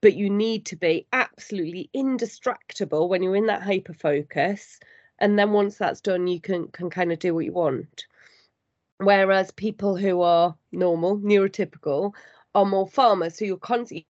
[0.00, 4.80] But you need to be absolutely indistractable when you're in that hyper focus
[5.18, 8.06] and then once that's done you can can kind of do what you want.
[8.98, 12.14] Whereas people who are normal neurotypical
[12.54, 14.06] are more farmers so you're constantly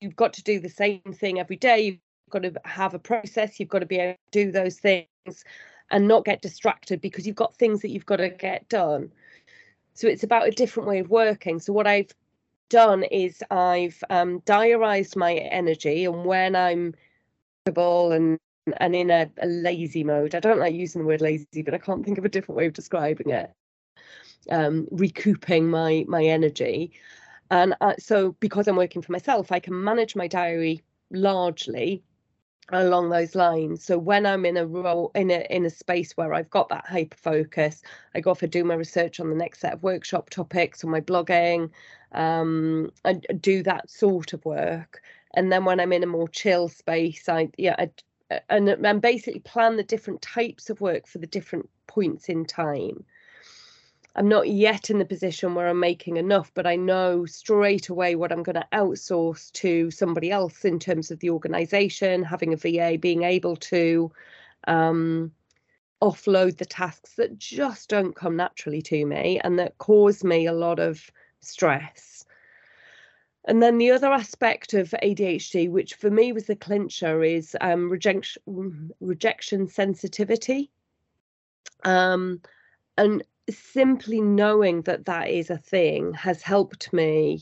[0.00, 1.80] you've got to do the same thing every day.
[1.80, 1.98] You've
[2.30, 5.44] got to have a process, you've got to be able to do those things
[5.90, 9.10] and not get distracted because you've got things that you've got to get done.
[9.94, 11.60] So it's about a different way of working.
[11.60, 12.12] So what I've
[12.68, 16.94] done is I've um, diarized my energy and when I'm
[17.66, 18.38] and
[18.78, 20.34] and in a, a, lazy mode.
[20.34, 22.66] I don't like using the word lazy, but I can't think of a different way
[22.66, 23.50] of describing it.
[24.50, 26.92] Um, recouping my my energy,
[27.50, 32.02] and uh, so because I'm working for myself, I can manage my diary largely
[32.72, 33.84] along those lines.
[33.84, 36.86] So when I'm in a role in a in a space where I've got that
[36.86, 37.82] hyper focus,
[38.14, 40.88] I go off and do my research on the next set of workshop topics or
[40.88, 41.70] my blogging,
[42.12, 45.02] um, and do that sort of work.
[45.34, 47.90] And then when I'm in a more chill space, I yeah, I,
[48.48, 53.04] and and basically plan the different types of work for the different points in time.
[54.14, 58.14] I'm not yet in the position where I'm making enough, but I know straight away
[58.14, 62.56] what I'm going to outsource to somebody else in terms of the organization, having a
[62.56, 64.12] VA, being able to
[64.66, 65.32] um,
[66.02, 70.52] offload the tasks that just don't come naturally to me and that cause me a
[70.52, 72.26] lot of stress.
[73.46, 77.90] And then the other aspect of ADHD, which for me was the clincher, is um,
[77.90, 80.70] rejection, rejection sensitivity.
[81.84, 82.40] Um,
[82.96, 87.40] and simply knowing that that is a thing has helped me.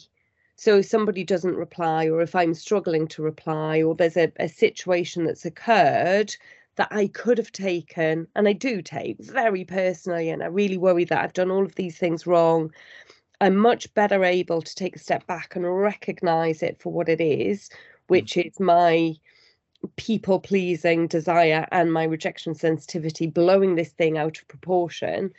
[0.56, 4.48] So if somebody doesn't reply, or if I'm struggling to reply, or there's a, a
[4.48, 6.34] situation that's occurred
[6.76, 11.04] that I could have taken, and I do take very personally, and I really worry
[11.04, 12.72] that I've done all of these things wrong.
[13.40, 17.20] I'm much better able to take a step back and recognize it for what it
[17.20, 17.76] is, mm.
[18.08, 19.14] which is my
[19.96, 25.32] people pleasing desire and my rejection sensitivity blowing this thing out of proportion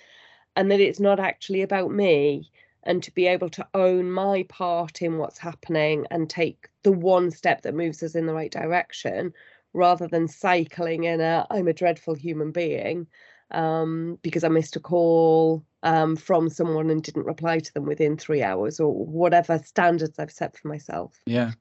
[0.56, 2.50] and that it's not actually about me
[2.84, 7.30] and to be able to own my part in what's happening and take the one
[7.30, 9.34] step that moves us in the right direction
[9.74, 13.08] rather than cycling in a i'm a dreadful human being
[13.52, 18.18] um, because i missed a call um, from someone and didn't reply to them within
[18.18, 21.20] three hours or whatever standards i've set for myself.
[21.26, 21.52] Yeah.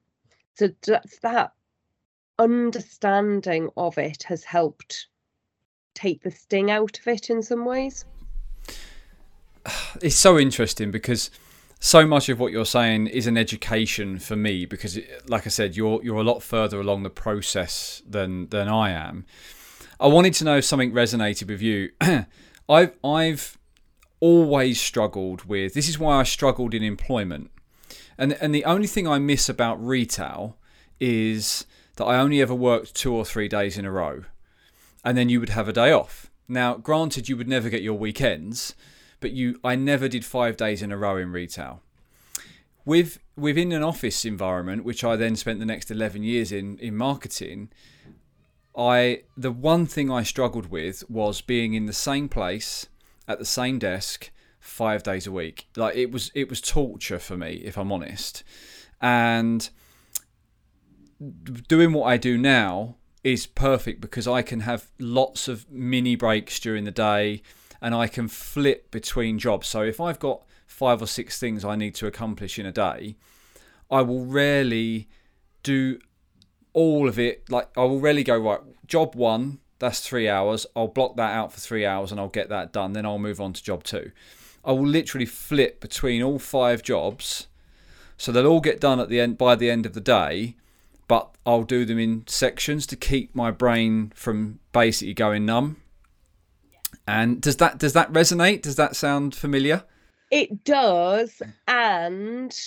[0.55, 1.53] So that's that
[2.37, 5.07] understanding of it has helped
[5.93, 8.05] take the sting out of it in some ways
[10.01, 11.29] it's so interesting because
[11.79, 15.75] so much of what you're saying is an education for me because like I said
[15.75, 19.25] you're you're a lot further along the process than than I am.
[19.99, 21.91] I wanted to know if something resonated with you.
[22.69, 23.57] I've I've
[24.19, 27.51] always struggled with this is why I struggled in employment.
[28.17, 30.57] And and the only thing I miss about retail
[30.99, 34.23] is that I only ever worked 2 or 3 days in a row.
[35.03, 36.29] And then you would have a day off.
[36.47, 38.75] Now, granted you would never get your weekends,
[39.21, 41.81] but you I never did five days in a row in retail.
[42.83, 46.97] With within an office environment, which I then spent the next eleven years in in
[46.97, 47.69] marketing,
[48.75, 52.87] I the one thing I struggled with was being in the same place
[53.27, 55.67] at the same desk five days a week.
[55.77, 58.43] Like it was it was torture for me, if I'm honest.
[58.99, 59.69] And
[61.67, 66.59] doing what I do now is perfect because I can have lots of mini breaks
[66.59, 67.43] during the day
[67.81, 69.67] and I can flip between jobs.
[69.67, 73.15] So if I've got five or six things I need to accomplish in a day,
[73.89, 75.07] I will rarely
[75.63, 75.99] do
[76.73, 77.49] all of it.
[77.49, 78.59] Like I will rarely go right.
[78.85, 80.65] Job one, that's three hours.
[80.75, 82.93] I'll block that out for three hours and I'll get that done.
[82.93, 84.11] Then I'll move on to job two.
[84.63, 87.47] I will literally flip between all five jobs,
[88.15, 90.55] so they'll all get done at the end by the end of the day.
[91.07, 95.77] But I'll do them in sections to keep my brain from basically going numb.
[97.07, 98.61] And does that does that resonate?
[98.61, 99.83] Does that sound familiar?
[100.29, 102.57] It does, and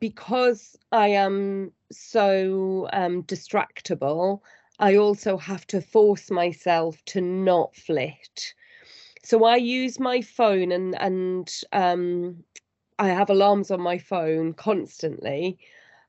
[0.00, 4.40] because I am so um, distractible,
[4.78, 8.54] I also have to force myself to not flit.
[9.22, 12.42] So I use my phone and and um,
[12.98, 15.58] I have alarms on my phone constantly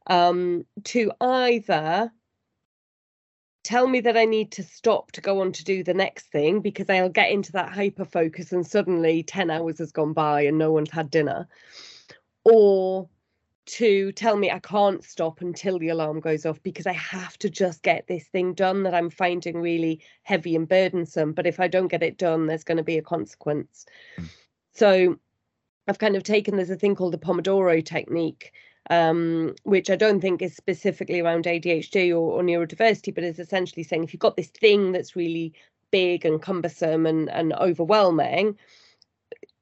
[0.08, 2.12] um, to either
[3.70, 6.60] tell me that I need to stop to go on to do the next thing
[6.60, 10.58] because I'll get into that hyper focus and suddenly 10 hours has gone by and
[10.58, 11.48] no one's had dinner.
[12.44, 13.08] Or
[13.68, 17.50] to tell me I can't stop until the alarm goes off because I have to
[17.52, 21.34] just get this thing done that I'm finding really heavy and burdensome.
[21.34, 23.86] But if I don't get it done, there's going to be a consequence.
[24.18, 24.30] Mm.
[24.74, 25.20] So
[25.88, 28.52] I've kind of taken there's a thing called the Pomodoro technique,
[28.90, 33.84] um, which I don't think is specifically around ADHD or, or neurodiversity, but is essentially
[33.84, 35.54] saying if you've got this thing that's really
[35.92, 38.58] big and cumbersome and, and overwhelming,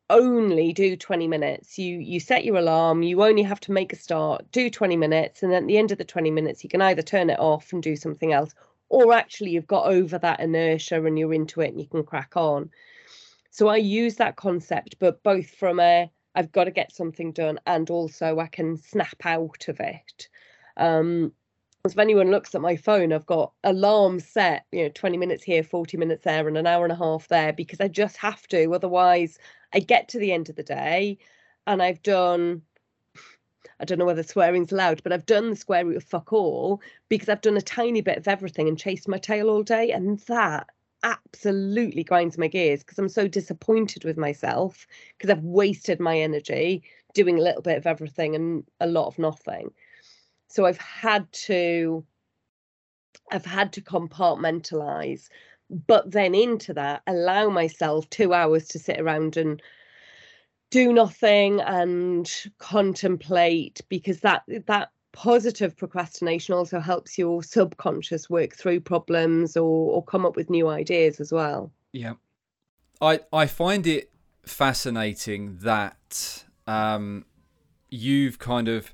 [0.09, 1.77] only do 20 minutes.
[1.77, 5.43] You you set your alarm, you only have to make a start, do 20 minutes,
[5.43, 7.83] and at the end of the 20 minutes, you can either turn it off and
[7.83, 8.53] do something else,
[8.89, 12.37] or actually you've got over that inertia and you're into it and you can crack
[12.37, 12.69] on.
[13.51, 17.59] So I use that concept, but both from a I've got to get something done
[17.65, 20.29] and also I can snap out of it.
[20.77, 21.33] Um,
[21.83, 25.63] if anyone looks at my phone, I've got alarms set, you know, 20 minutes here,
[25.63, 28.71] 40 minutes there, and an hour and a half there because I just have to.
[28.73, 29.39] Otherwise,
[29.73, 31.17] I get to the end of the day
[31.65, 32.61] and I've done
[33.79, 36.81] I don't know whether swearing's allowed, but I've done the square root of fuck all
[37.09, 39.91] because I've done a tiny bit of everything and chased my tail all day.
[39.91, 40.67] And that
[41.03, 44.87] absolutely grinds my gears because I'm so disappointed with myself
[45.17, 46.83] because I've wasted my energy
[47.13, 49.71] doing a little bit of everything and a lot of nothing.
[50.47, 52.05] So I've had to
[53.31, 55.27] I've had to compartmentalize,
[55.69, 59.61] but then into that, allow myself two hours to sit around and
[60.69, 68.81] do nothing and contemplate because that that positive procrastination also helps your subconscious work through
[68.81, 71.71] problems or, or come up with new ideas as well.
[71.91, 72.13] Yeah.
[73.01, 74.11] I I find it
[74.43, 77.25] fascinating that um,
[77.89, 78.93] you've kind of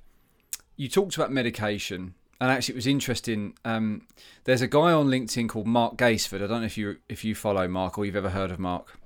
[0.76, 4.08] you talked about medication and actually it was interesting um,
[4.44, 7.36] there's a guy on linkedin called mark gaisford i don't know if you if you
[7.36, 9.00] follow mark or you've ever heard of mark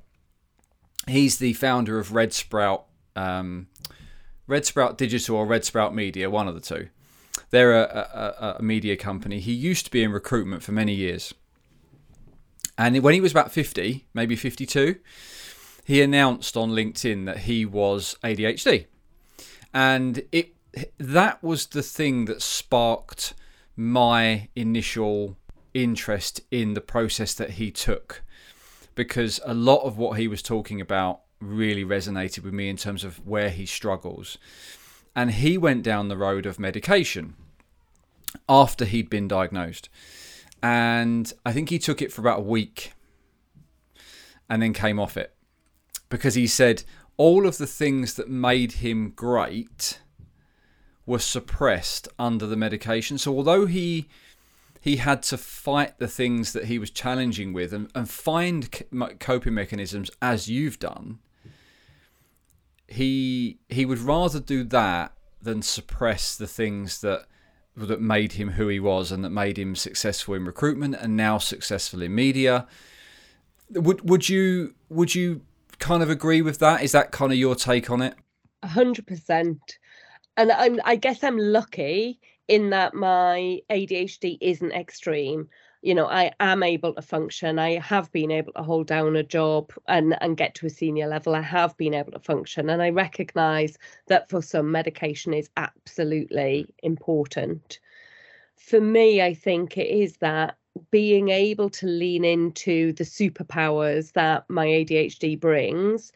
[1.08, 2.86] he's the founder of red sprout
[3.16, 3.68] um,
[4.48, 6.88] red sprout digital or red sprout media one of the two
[7.50, 9.40] they're a, a, a media company.
[9.40, 11.34] He used to be in recruitment for many years.
[12.78, 14.98] And when he was about 50 maybe 52
[15.84, 18.86] he announced on linkedin that he was adhd
[19.74, 20.54] and it
[20.98, 23.34] that was the thing that sparked
[23.76, 25.38] my initial
[25.74, 28.24] interest in the process that he took.
[28.96, 33.04] Because a lot of what he was talking about really resonated with me in terms
[33.04, 34.38] of where he struggles.
[35.18, 37.34] And he went down the road of medication
[38.48, 39.90] after he'd been diagnosed.
[40.62, 42.94] And I think he took it for about a week
[44.48, 45.34] and then came off it
[46.10, 46.84] because he said
[47.18, 50.00] all of the things that made him great
[51.08, 53.18] were suppressed under the medication.
[53.18, 54.08] So although he
[54.80, 58.70] he had to fight the things that he was challenging with and, and find
[59.20, 61.20] coping mechanisms as you've done,
[62.88, 67.28] he he would rather do that than suppress the things that
[67.76, 71.38] that made him who he was and that made him successful in recruitment and now
[71.38, 72.68] successful in media.
[73.72, 75.42] Would would you would you
[75.80, 76.82] kind of agree with that?
[76.82, 78.16] Is that kind of your take on it?
[78.64, 79.78] A hundred percent
[80.38, 85.50] and I'm I guess I'm lucky in that my ADHD isn't extreme.
[85.82, 87.60] You know, I am able to function.
[87.60, 91.08] I have been able to hold down a job and and get to a senior
[91.08, 91.36] level.
[91.36, 96.74] I have been able to function, and I recognise that for some medication is absolutely
[96.84, 97.80] important.
[98.58, 100.58] For me, I think it is that
[100.92, 106.12] being able to lean into the superpowers that my ADHD brings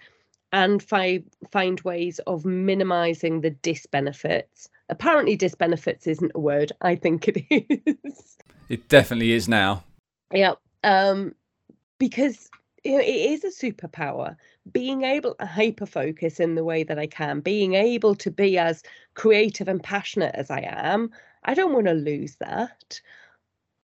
[0.53, 4.69] and fi- find ways of minimizing the disbenefits.
[4.89, 6.71] Apparently, disbenefits isn't a word.
[6.81, 7.45] I think it
[8.05, 8.37] is.
[8.71, 9.83] It definitely is now.
[10.33, 10.53] Yeah.
[10.85, 11.35] Um,
[11.99, 12.49] because
[12.85, 14.37] you know, it is a superpower.
[14.71, 18.57] Being able to hyper focus in the way that I can, being able to be
[18.57, 18.81] as
[19.13, 21.11] creative and passionate as I am,
[21.43, 23.01] I don't want to lose that.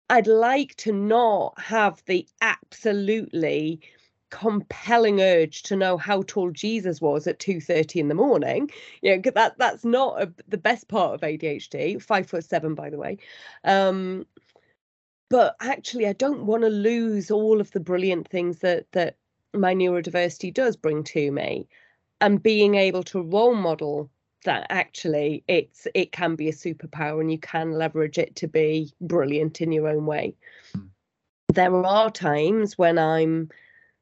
[0.10, 3.82] I'd like to not have the absolutely
[4.32, 8.72] compelling urge to know how tall Jesus was at 2:30 in the morning.
[9.04, 12.02] You know, that that's not a, the best part of ADHD.
[12.02, 13.20] Five foot seven, by the way.
[13.64, 14.26] Um,
[15.32, 19.16] but actually, I don't want to lose all of the brilliant things that that
[19.54, 21.70] my neurodiversity does bring to me,
[22.20, 24.12] and being able to role model
[24.44, 28.92] that actually it's it can be a superpower and you can leverage it to be
[29.00, 30.36] brilliant in your own way.
[30.76, 30.90] Mm.
[31.54, 33.50] There are times when I'm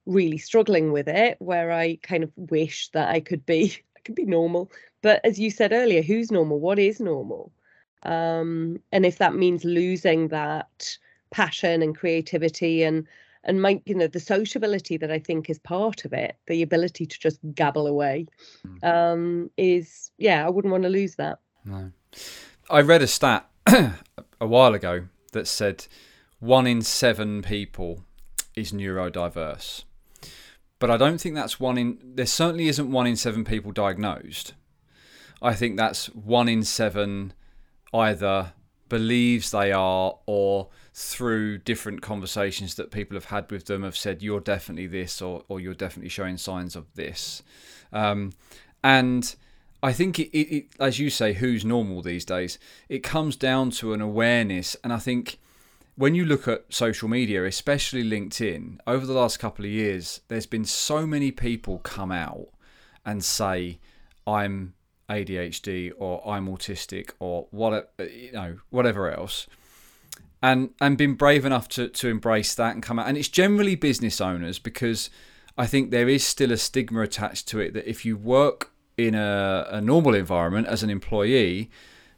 [0.08, 4.16] really struggling with it where I kind of wish that I could be I could
[4.16, 4.72] be normal.
[5.04, 6.60] But as you said earlier, who's normal?
[6.60, 7.52] What is normal?
[8.02, 10.98] Um, and if that means losing that
[11.32, 13.08] passion and creativity and
[13.44, 17.06] and my you know the sociability that I think is part of it, the ability
[17.06, 18.28] to just gabble away,
[18.68, 18.84] mm.
[18.84, 21.40] um, is yeah, I wouldn't want to lose that.
[21.64, 21.92] No,
[22.70, 25.88] I read a stat a while ago that said
[26.40, 28.04] one in seven people
[28.56, 29.84] is neurodiverse
[30.80, 32.00] but I don't think that's one in.
[32.02, 34.54] There certainly isn't one in seven people diagnosed.
[35.42, 37.34] I think that's one in seven
[37.94, 38.54] either
[38.90, 44.22] believes they are or through different conversations that people have had with them have said
[44.22, 47.42] you're definitely this or, or you're definitely showing signs of this.
[47.94, 48.34] Um,
[48.84, 49.36] and
[49.82, 52.60] i think it, it, it, as you say who's normal these days
[52.90, 54.76] it comes down to an awareness.
[54.84, 55.40] And i think
[56.00, 60.46] when you look at social media, especially LinkedIn, over the last couple of years, there's
[60.46, 62.48] been so many people come out
[63.06, 63.80] and say,
[64.26, 64.76] I'm
[65.10, 69.48] ADHD or I'm autistic or what uh, you know whatever else
[70.42, 73.08] and and been brave enough to to embrace that and come out.
[73.08, 75.10] And it's generally business owners because
[75.58, 79.16] I think there is still a stigma attached to it that if you work in
[79.16, 81.70] a, a normal environment as an employee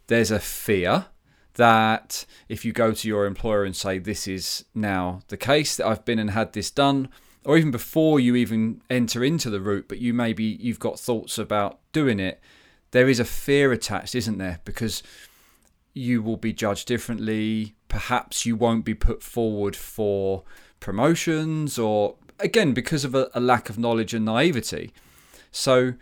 [0.08, 1.06] there's a fear
[1.54, 5.86] that if you go to your employer and say this is now the case that
[5.86, 7.08] I've been and had this done
[7.44, 11.38] or even before you even enter into the route but you maybe you've got thoughts
[11.38, 12.40] about doing it
[12.92, 14.60] there is a fear attached, isn't there?
[14.64, 15.02] Because
[15.92, 17.74] you will be judged differently.
[17.88, 20.44] Perhaps you won't be put forward for
[20.80, 24.92] promotions, or again, because of a, a lack of knowledge and naivety.
[25.50, 25.94] So,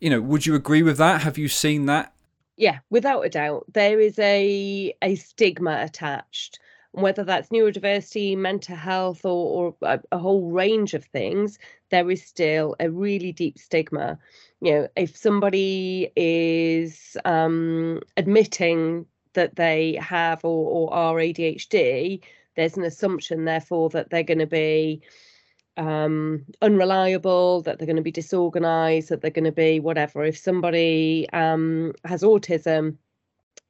[0.00, 1.22] you know, would you agree with that?
[1.22, 2.12] Have you seen that?
[2.56, 6.58] Yeah, without a doubt, there is a a stigma attached
[6.92, 11.58] whether that's neurodiversity, mental health, or, or a, a, whole range of things,
[11.90, 14.18] there is still a really deep stigma.
[14.62, 22.22] You know, if somebody is um, admitting that they have or, or are ADHD,
[22.54, 25.02] there's an assumption, therefore, that they're going to be
[25.76, 30.22] um, unreliable, that they're going to be disorganized, that they're going to be whatever.
[30.24, 32.98] If somebody um, has autism,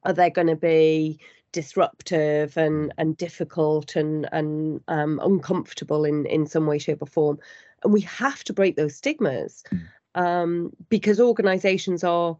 [0.04, 1.18] are they going to be
[1.52, 2.92] disruptive and mm.
[2.98, 7.38] and difficult and and um, uncomfortable in in some way, shape, or form.
[7.84, 9.82] And we have to break those stigmas mm.
[10.14, 12.38] Um, because organisations are.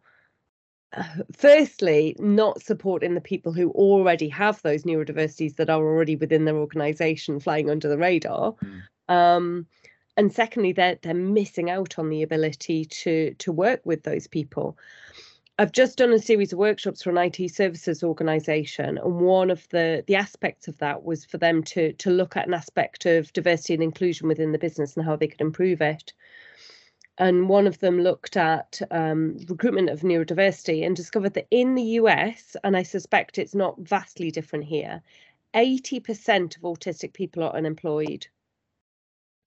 [0.94, 1.04] Uh,
[1.34, 6.58] firstly, not supporting the people who already have those neurodiversities that are already within their
[6.58, 9.14] organisation, flying under the radar, mm.
[9.14, 9.66] um,
[10.16, 14.76] and secondly, they're they're missing out on the ability to to work with those people.
[15.58, 19.68] I've just done a series of workshops for an IT services organization, and one of
[19.70, 23.32] the the aspects of that was for them to to look at an aspect of
[23.32, 26.12] diversity and inclusion within the business and how they could improve it.
[27.18, 31.82] And one of them looked at um, recruitment of neurodiversity and discovered that in the
[32.00, 35.02] US, and I suspect it's not vastly different here,
[35.54, 38.26] 80% of autistic people are unemployed.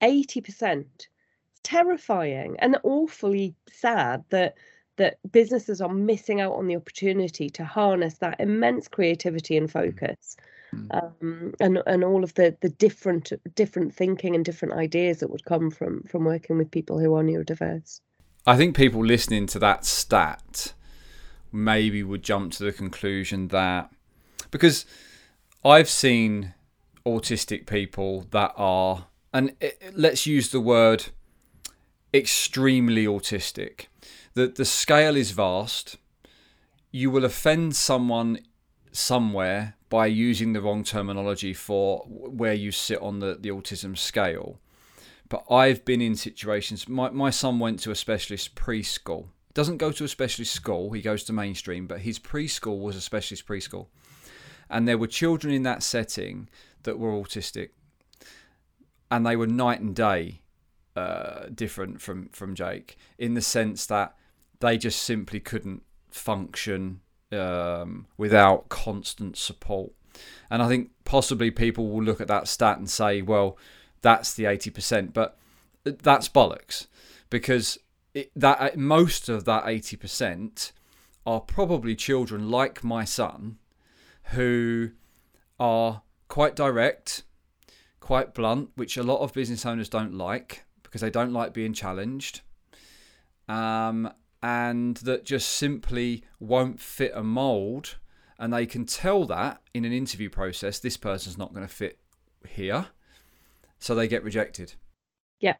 [0.01, 0.85] 80%.
[1.63, 4.55] Terrifying and awfully sad that
[4.97, 10.37] that businesses are missing out on the opportunity to harness that immense creativity and focus
[10.39, 10.45] mm.
[10.91, 15.45] Um, and and all of the the different different thinking and different ideas that would
[15.45, 18.01] come from from working with people who are neurodiverse
[18.45, 20.73] i think people listening to that stat
[21.51, 23.89] maybe would jump to the conclusion that
[24.51, 24.85] because
[25.63, 26.53] i've seen
[27.05, 31.05] autistic people that are and it, let's use the word
[32.13, 33.87] extremely autistic
[34.35, 35.97] the the scale is vast.
[36.91, 38.39] You will offend someone
[38.95, 44.59] somewhere by using the wrong terminology for where you sit on the, the autism scale.
[45.27, 46.87] But I've been in situations.
[46.87, 49.27] My my son went to a specialist preschool.
[49.53, 50.91] Doesn't go to a specialist school.
[50.91, 53.87] He goes to mainstream, but his preschool was a specialist preschool,
[54.69, 56.49] and there were children in that setting
[56.83, 57.69] that were autistic,
[59.09, 60.41] and they were night and day
[60.95, 64.15] uh, different from from Jake in the sense that
[64.59, 67.01] they just simply couldn't function
[67.35, 69.91] um, without constant support.
[70.49, 73.57] And I think possibly people will look at that stat and say, well,
[74.01, 75.37] that's the 80%, but
[75.83, 76.87] that's bollocks
[77.29, 77.77] because
[78.13, 80.71] it, that most of that 80%
[81.25, 83.57] are probably children like my son
[84.31, 84.91] who
[85.59, 87.23] are quite direct,
[87.99, 91.73] quite blunt, which a lot of business owners don't like because they don't like being
[91.73, 92.41] challenged.
[93.47, 94.11] Um,
[94.45, 97.95] and that just simply won't fit a mold.
[98.37, 101.97] And they can tell that in an interview process, this person's not going to fit
[102.47, 102.85] here.
[103.79, 104.75] So they get rejected.
[105.39, 105.55] Yeah.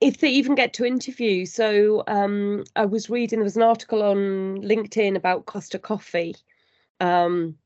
[0.00, 1.44] If they even get to interview.
[1.44, 6.34] So um, I was reading, there was an article on LinkedIn about Costa Coffee
[6.98, 7.58] um,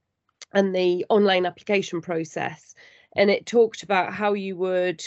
[0.52, 2.74] and the online application process.
[3.14, 5.04] And it talked about how you would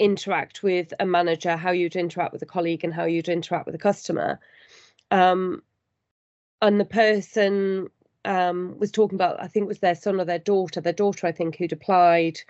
[0.00, 3.74] interact with a manager, how you'd interact with a colleague, and how you'd interact with
[3.74, 4.40] a customer.
[5.12, 5.62] Um,
[6.62, 7.88] and the person
[8.24, 11.26] um, was talking about, I think it was their son or their daughter, their daughter,
[11.26, 12.40] I think, who'd applied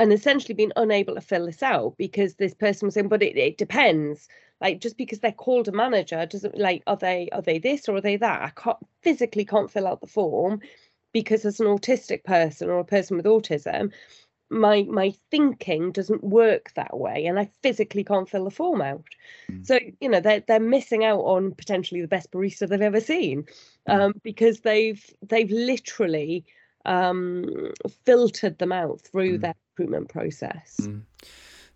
[0.00, 3.36] and essentially been unable to fill this out because this person was saying, but it,
[3.36, 4.28] it depends.
[4.58, 7.96] Like just because they're called a manager doesn't like are they are they this or
[7.96, 8.42] are they that?
[8.42, 10.60] I can't physically can't fill out the form
[11.12, 13.92] because as an autistic person or a person with autism,
[14.50, 19.04] my my thinking doesn't work that way and i physically can't fill the form out
[19.50, 19.64] mm.
[19.64, 23.44] so you know they're, they're missing out on potentially the best barista they've ever seen
[23.88, 23.94] mm.
[23.94, 26.44] um, because they've they've literally
[26.84, 27.72] um,
[28.04, 29.40] filtered them out through mm.
[29.42, 30.76] their recruitment process.
[30.80, 31.02] Mm.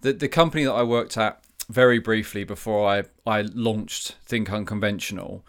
[0.01, 5.45] The the company that I worked at very briefly before I I launched Think Unconventional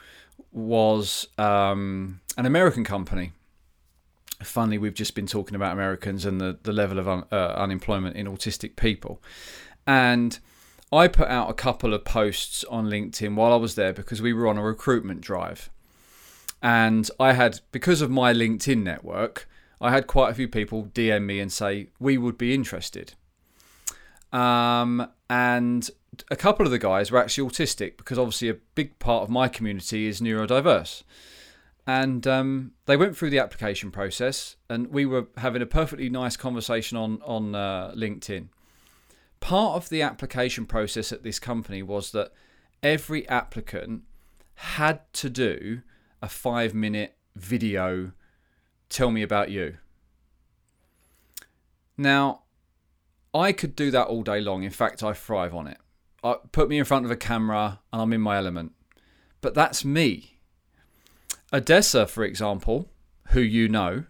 [0.51, 3.33] was um, an American company.
[4.43, 8.15] Finally, we've just been talking about Americans and the, the level of un, uh, unemployment
[8.15, 9.21] in autistic people.
[9.87, 10.37] And
[10.91, 14.33] I put out a couple of posts on LinkedIn while I was there because we
[14.33, 15.69] were on a recruitment drive.
[16.61, 19.47] And I had, because of my LinkedIn network,
[19.79, 23.13] I had quite a few people DM me and say, we would be interested.
[24.31, 25.89] Um, and
[26.29, 29.47] a couple of the guys were actually autistic because obviously a big part of my
[29.47, 31.03] community is neurodiverse.
[31.87, 36.35] And um, they went through the application process, and we were having a perfectly nice
[36.35, 38.47] conversation on on uh, LinkedIn.
[39.39, 42.31] Part of the application process at this company was that
[42.81, 44.03] every applicant
[44.55, 45.81] had to do
[46.21, 48.13] a five minute video.
[48.89, 49.77] Tell me about you.
[51.97, 52.43] Now,
[53.33, 54.63] I could do that all day long.
[54.63, 55.77] In fact, I thrive on it.
[56.23, 58.73] I, put me in front of a camera and I'm in my element.
[59.41, 60.34] But that's me.
[61.53, 62.89] Odessa, for example,
[63.29, 64.05] who you know,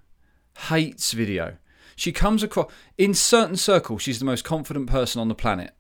[0.70, 1.58] hates video.
[1.96, 5.74] She comes across, in certain circles, she's the most confident person on the planet.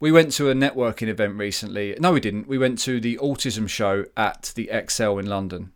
[0.00, 1.96] We went to a networking event recently.
[1.98, 2.48] No, we didn't.
[2.48, 5.72] We went to the autism show at the ExCeL in London.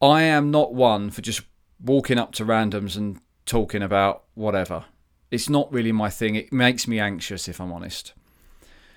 [0.00, 1.42] I am not one for just
[1.82, 4.86] walking up to randoms and talking about whatever.
[5.30, 6.34] It's not really my thing.
[6.34, 8.14] It makes me anxious, if I'm honest.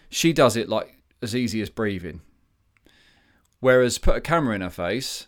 [0.10, 2.22] She does it like as easy as breathing.
[3.62, 5.28] Whereas put a camera in her face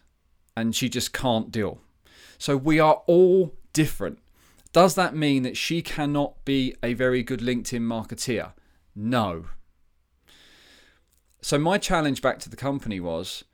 [0.58, 1.80] and she just can't deal.
[2.38, 4.20] So we are all different.
[4.74, 8.52] Does that mean that she cannot be a very good LinkedIn marketeer?
[8.96, 9.46] No.
[11.42, 13.46] So my challenge back to the company was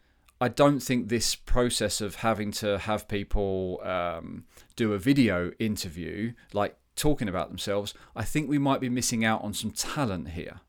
[0.42, 4.46] I don't think this process of having to have people um,
[4.78, 9.44] do a video interview, like talking about themselves, I think we might be missing out
[9.44, 10.62] on some talent here.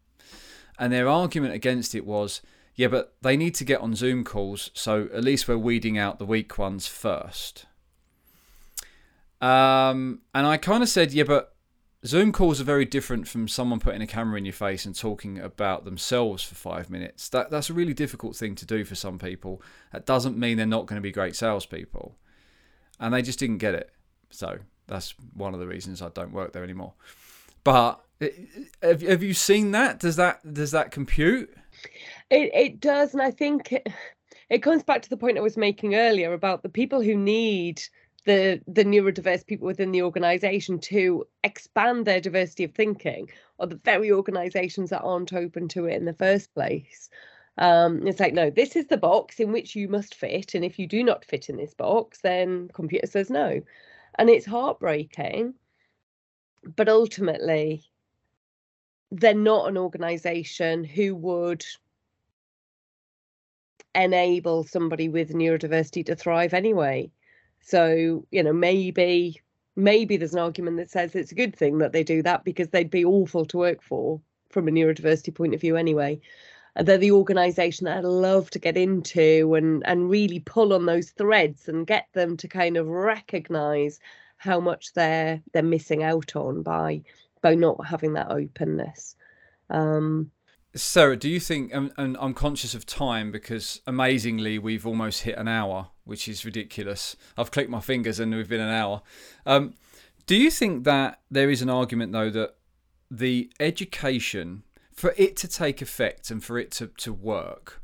[0.79, 2.41] And their argument against it was,
[2.81, 6.19] yeah, but they need to get on Zoom calls, so at least we're weeding out
[6.19, 7.67] the weak ones first.
[9.43, 11.55] Um, and I kind of said, yeah, but
[12.07, 15.39] Zoom calls are very different from someone putting a camera in your face and talking
[15.39, 17.29] about themselves for five minutes.
[17.29, 19.61] That that's a really difficult thing to do for some people.
[19.93, 22.17] That doesn't mean they're not going to be great salespeople,
[22.99, 23.91] and they just didn't get it.
[24.31, 26.95] So that's one of the reasons I don't work there anymore.
[27.63, 28.01] But
[28.81, 30.01] have have you seen that?
[30.01, 31.55] Does that does that compute?
[32.31, 33.89] It it does, and I think it,
[34.49, 37.83] it comes back to the point I was making earlier about the people who need
[38.25, 43.81] the the neurodiverse people within the organization to expand their diversity of thinking or the
[43.85, 47.09] very organizations that aren't open to it in the first place.
[47.59, 50.79] Um, it's like no this is the box in which you must fit and if
[50.79, 53.61] you do not fit in this box then computer says no.
[54.19, 55.55] And it's heartbreaking
[56.77, 57.90] but ultimately
[59.11, 61.65] they're not an organization who would
[63.95, 67.11] enable somebody with neurodiversity to thrive anyway
[67.61, 69.41] so, you know, maybe
[69.77, 72.69] maybe there's an argument that says it's a good thing that they do that because
[72.69, 76.21] they'd be awful to work for from a neurodiversity point of view anyway.
[76.77, 81.11] They're the organisation that I'd love to get into and and really pull on those
[81.11, 84.01] threads and get them to kind of recognise
[84.39, 87.03] how much they're they're missing out on by
[87.43, 89.17] by not having that openness.
[89.69, 90.31] Um,
[90.75, 95.49] Sarah, do you think, and, I'm conscious of time because amazingly we've almost hit an
[95.49, 97.17] hour, which is ridiculous.
[97.37, 99.03] I've clicked my fingers and we've been an hour.
[99.47, 99.75] Um,
[100.27, 102.55] do you think that there is an argument, though, that
[103.11, 104.63] the education,
[104.93, 107.83] for it to take effect and for it to, to work,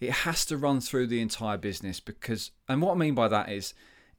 [0.00, 2.00] it has to run through the entire business?
[2.00, 3.74] Because, and what I mean by that is,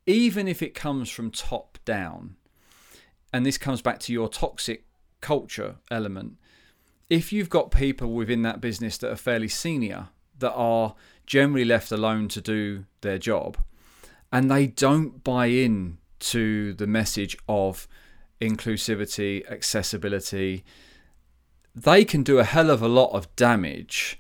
[0.05, 2.36] even if it comes from top down,
[3.34, 4.86] and this comes back to your toxic
[5.21, 6.38] culture element
[7.09, 10.09] if you've got people within that business that are fairly senior,
[10.39, 13.57] that are generally left alone to do their job,
[14.32, 17.88] and they don't buy in to the message of
[18.41, 20.65] inclusivity, accessibility,
[21.73, 24.19] they can do a hell of a lot of damage,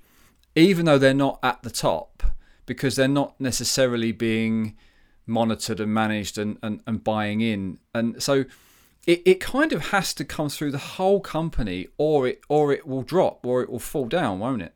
[0.55, 2.23] even though they're not at the top,
[2.65, 4.75] because they're not necessarily being
[5.25, 7.79] monitored and managed and, and, and buying in.
[7.93, 8.45] And so
[9.07, 12.85] it, it kind of has to come through the whole company or it or it
[12.85, 14.73] will drop or it will fall down, won't it?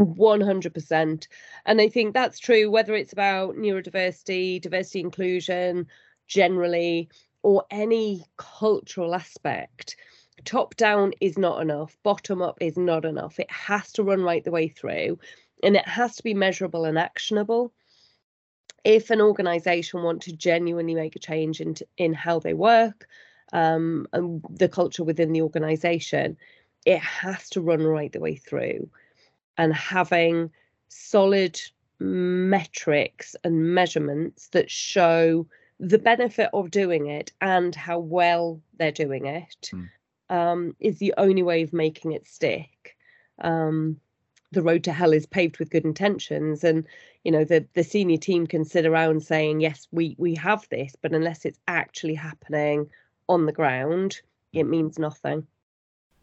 [0.00, 1.28] 100%.
[1.66, 5.86] And I think that's true whether it's about neurodiversity, diversity inclusion
[6.26, 7.08] generally,
[7.42, 9.96] or any cultural aspect.
[10.44, 13.38] Top down is not enough, bottom up is not enough.
[13.38, 15.18] It has to run right the way through
[15.62, 17.72] and it has to be measurable and actionable.
[18.84, 23.06] if an organization want to genuinely make a change in, in how they work
[23.52, 26.36] um, and the culture within the organization,
[26.84, 28.88] it has to run right the way through.
[29.58, 30.50] And having
[30.88, 31.60] solid
[32.00, 35.46] metrics and measurements that show
[35.78, 39.88] the benefit of doing it and how well they're doing it mm.
[40.30, 42.96] um, is the only way of making it stick.
[43.40, 44.00] Um,
[44.52, 46.86] the road to hell is paved with good intentions, and
[47.24, 50.94] you know the the senior team can sit around saying, "Yes, we we have this,"
[51.00, 52.90] but unless it's actually happening
[53.32, 54.20] on the ground,
[54.52, 55.46] it means nothing.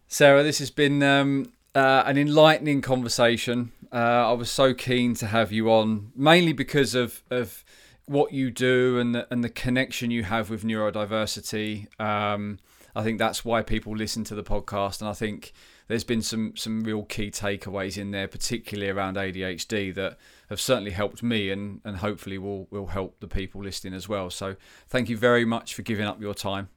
[0.07, 3.71] Sarah, this has been um, uh, an enlightening conversation.
[3.91, 7.63] Uh, I was so keen to have you on, mainly because of of
[8.05, 11.87] what you do and the, and the connection you have with neurodiversity.
[12.01, 12.57] Um,
[12.95, 15.53] I think that's why people listen to the podcast, and I think
[15.87, 20.17] there's been some some real key takeaways in there, particularly around ADHD, that
[20.49, 24.29] have certainly helped me, and and hopefully will will help the people listening as well.
[24.29, 24.55] So
[24.87, 26.69] thank you very much for giving up your time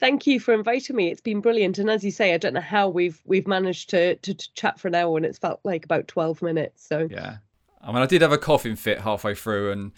[0.00, 1.10] thank you for inviting me.
[1.10, 1.78] It's been brilliant.
[1.78, 4.80] And as you say, I don't know how we've we've managed to to, to chat
[4.80, 6.84] for an hour, and it's felt like about twelve minutes.
[6.86, 7.36] So yeah,
[7.80, 9.92] I mean, I did have a coughing fit halfway through and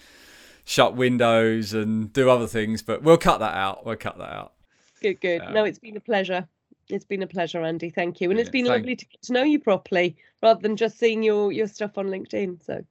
[0.64, 3.86] shut windows and do other things, but we'll cut that out.
[3.86, 4.52] We'll cut that out.
[5.00, 5.40] Good, good.
[5.40, 6.46] Um, no, it's been a pleasure.
[6.88, 7.90] It's been a pleasure, Andy.
[7.90, 10.98] Thank you, and it's been lovely to get to know you properly, rather than just
[10.98, 12.64] seeing your your stuff on LinkedIn.
[12.64, 12.84] So.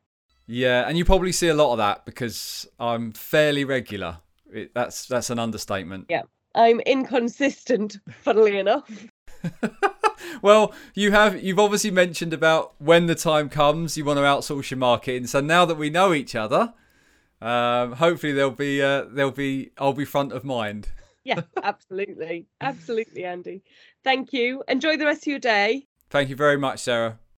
[0.47, 4.18] Yeah, and you probably see a lot of that because I'm fairly regular.
[4.51, 6.07] It, that's that's an understatement.
[6.09, 6.24] Yeah.
[6.56, 9.08] I'm inconsistent, funnily enough.
[10.41, 14.72] well, you have you've obviously mentioned about when the time comes you want to outsource
[14.72, 15.28] your marketing.
[15.28, 16.74] So now that we know each other,
[17.41, 20.89] um, hopefully there'll be uh, there'll be I'll be front of mind.
[21.24, 23.64] yeah, absolutely, absolutely, Andy.
[24.04, 24.64] Thank you.
[24.68, 25.88] Enjoy the rest of your day.
[26.10, 27.20] Thank you very much, Sarah.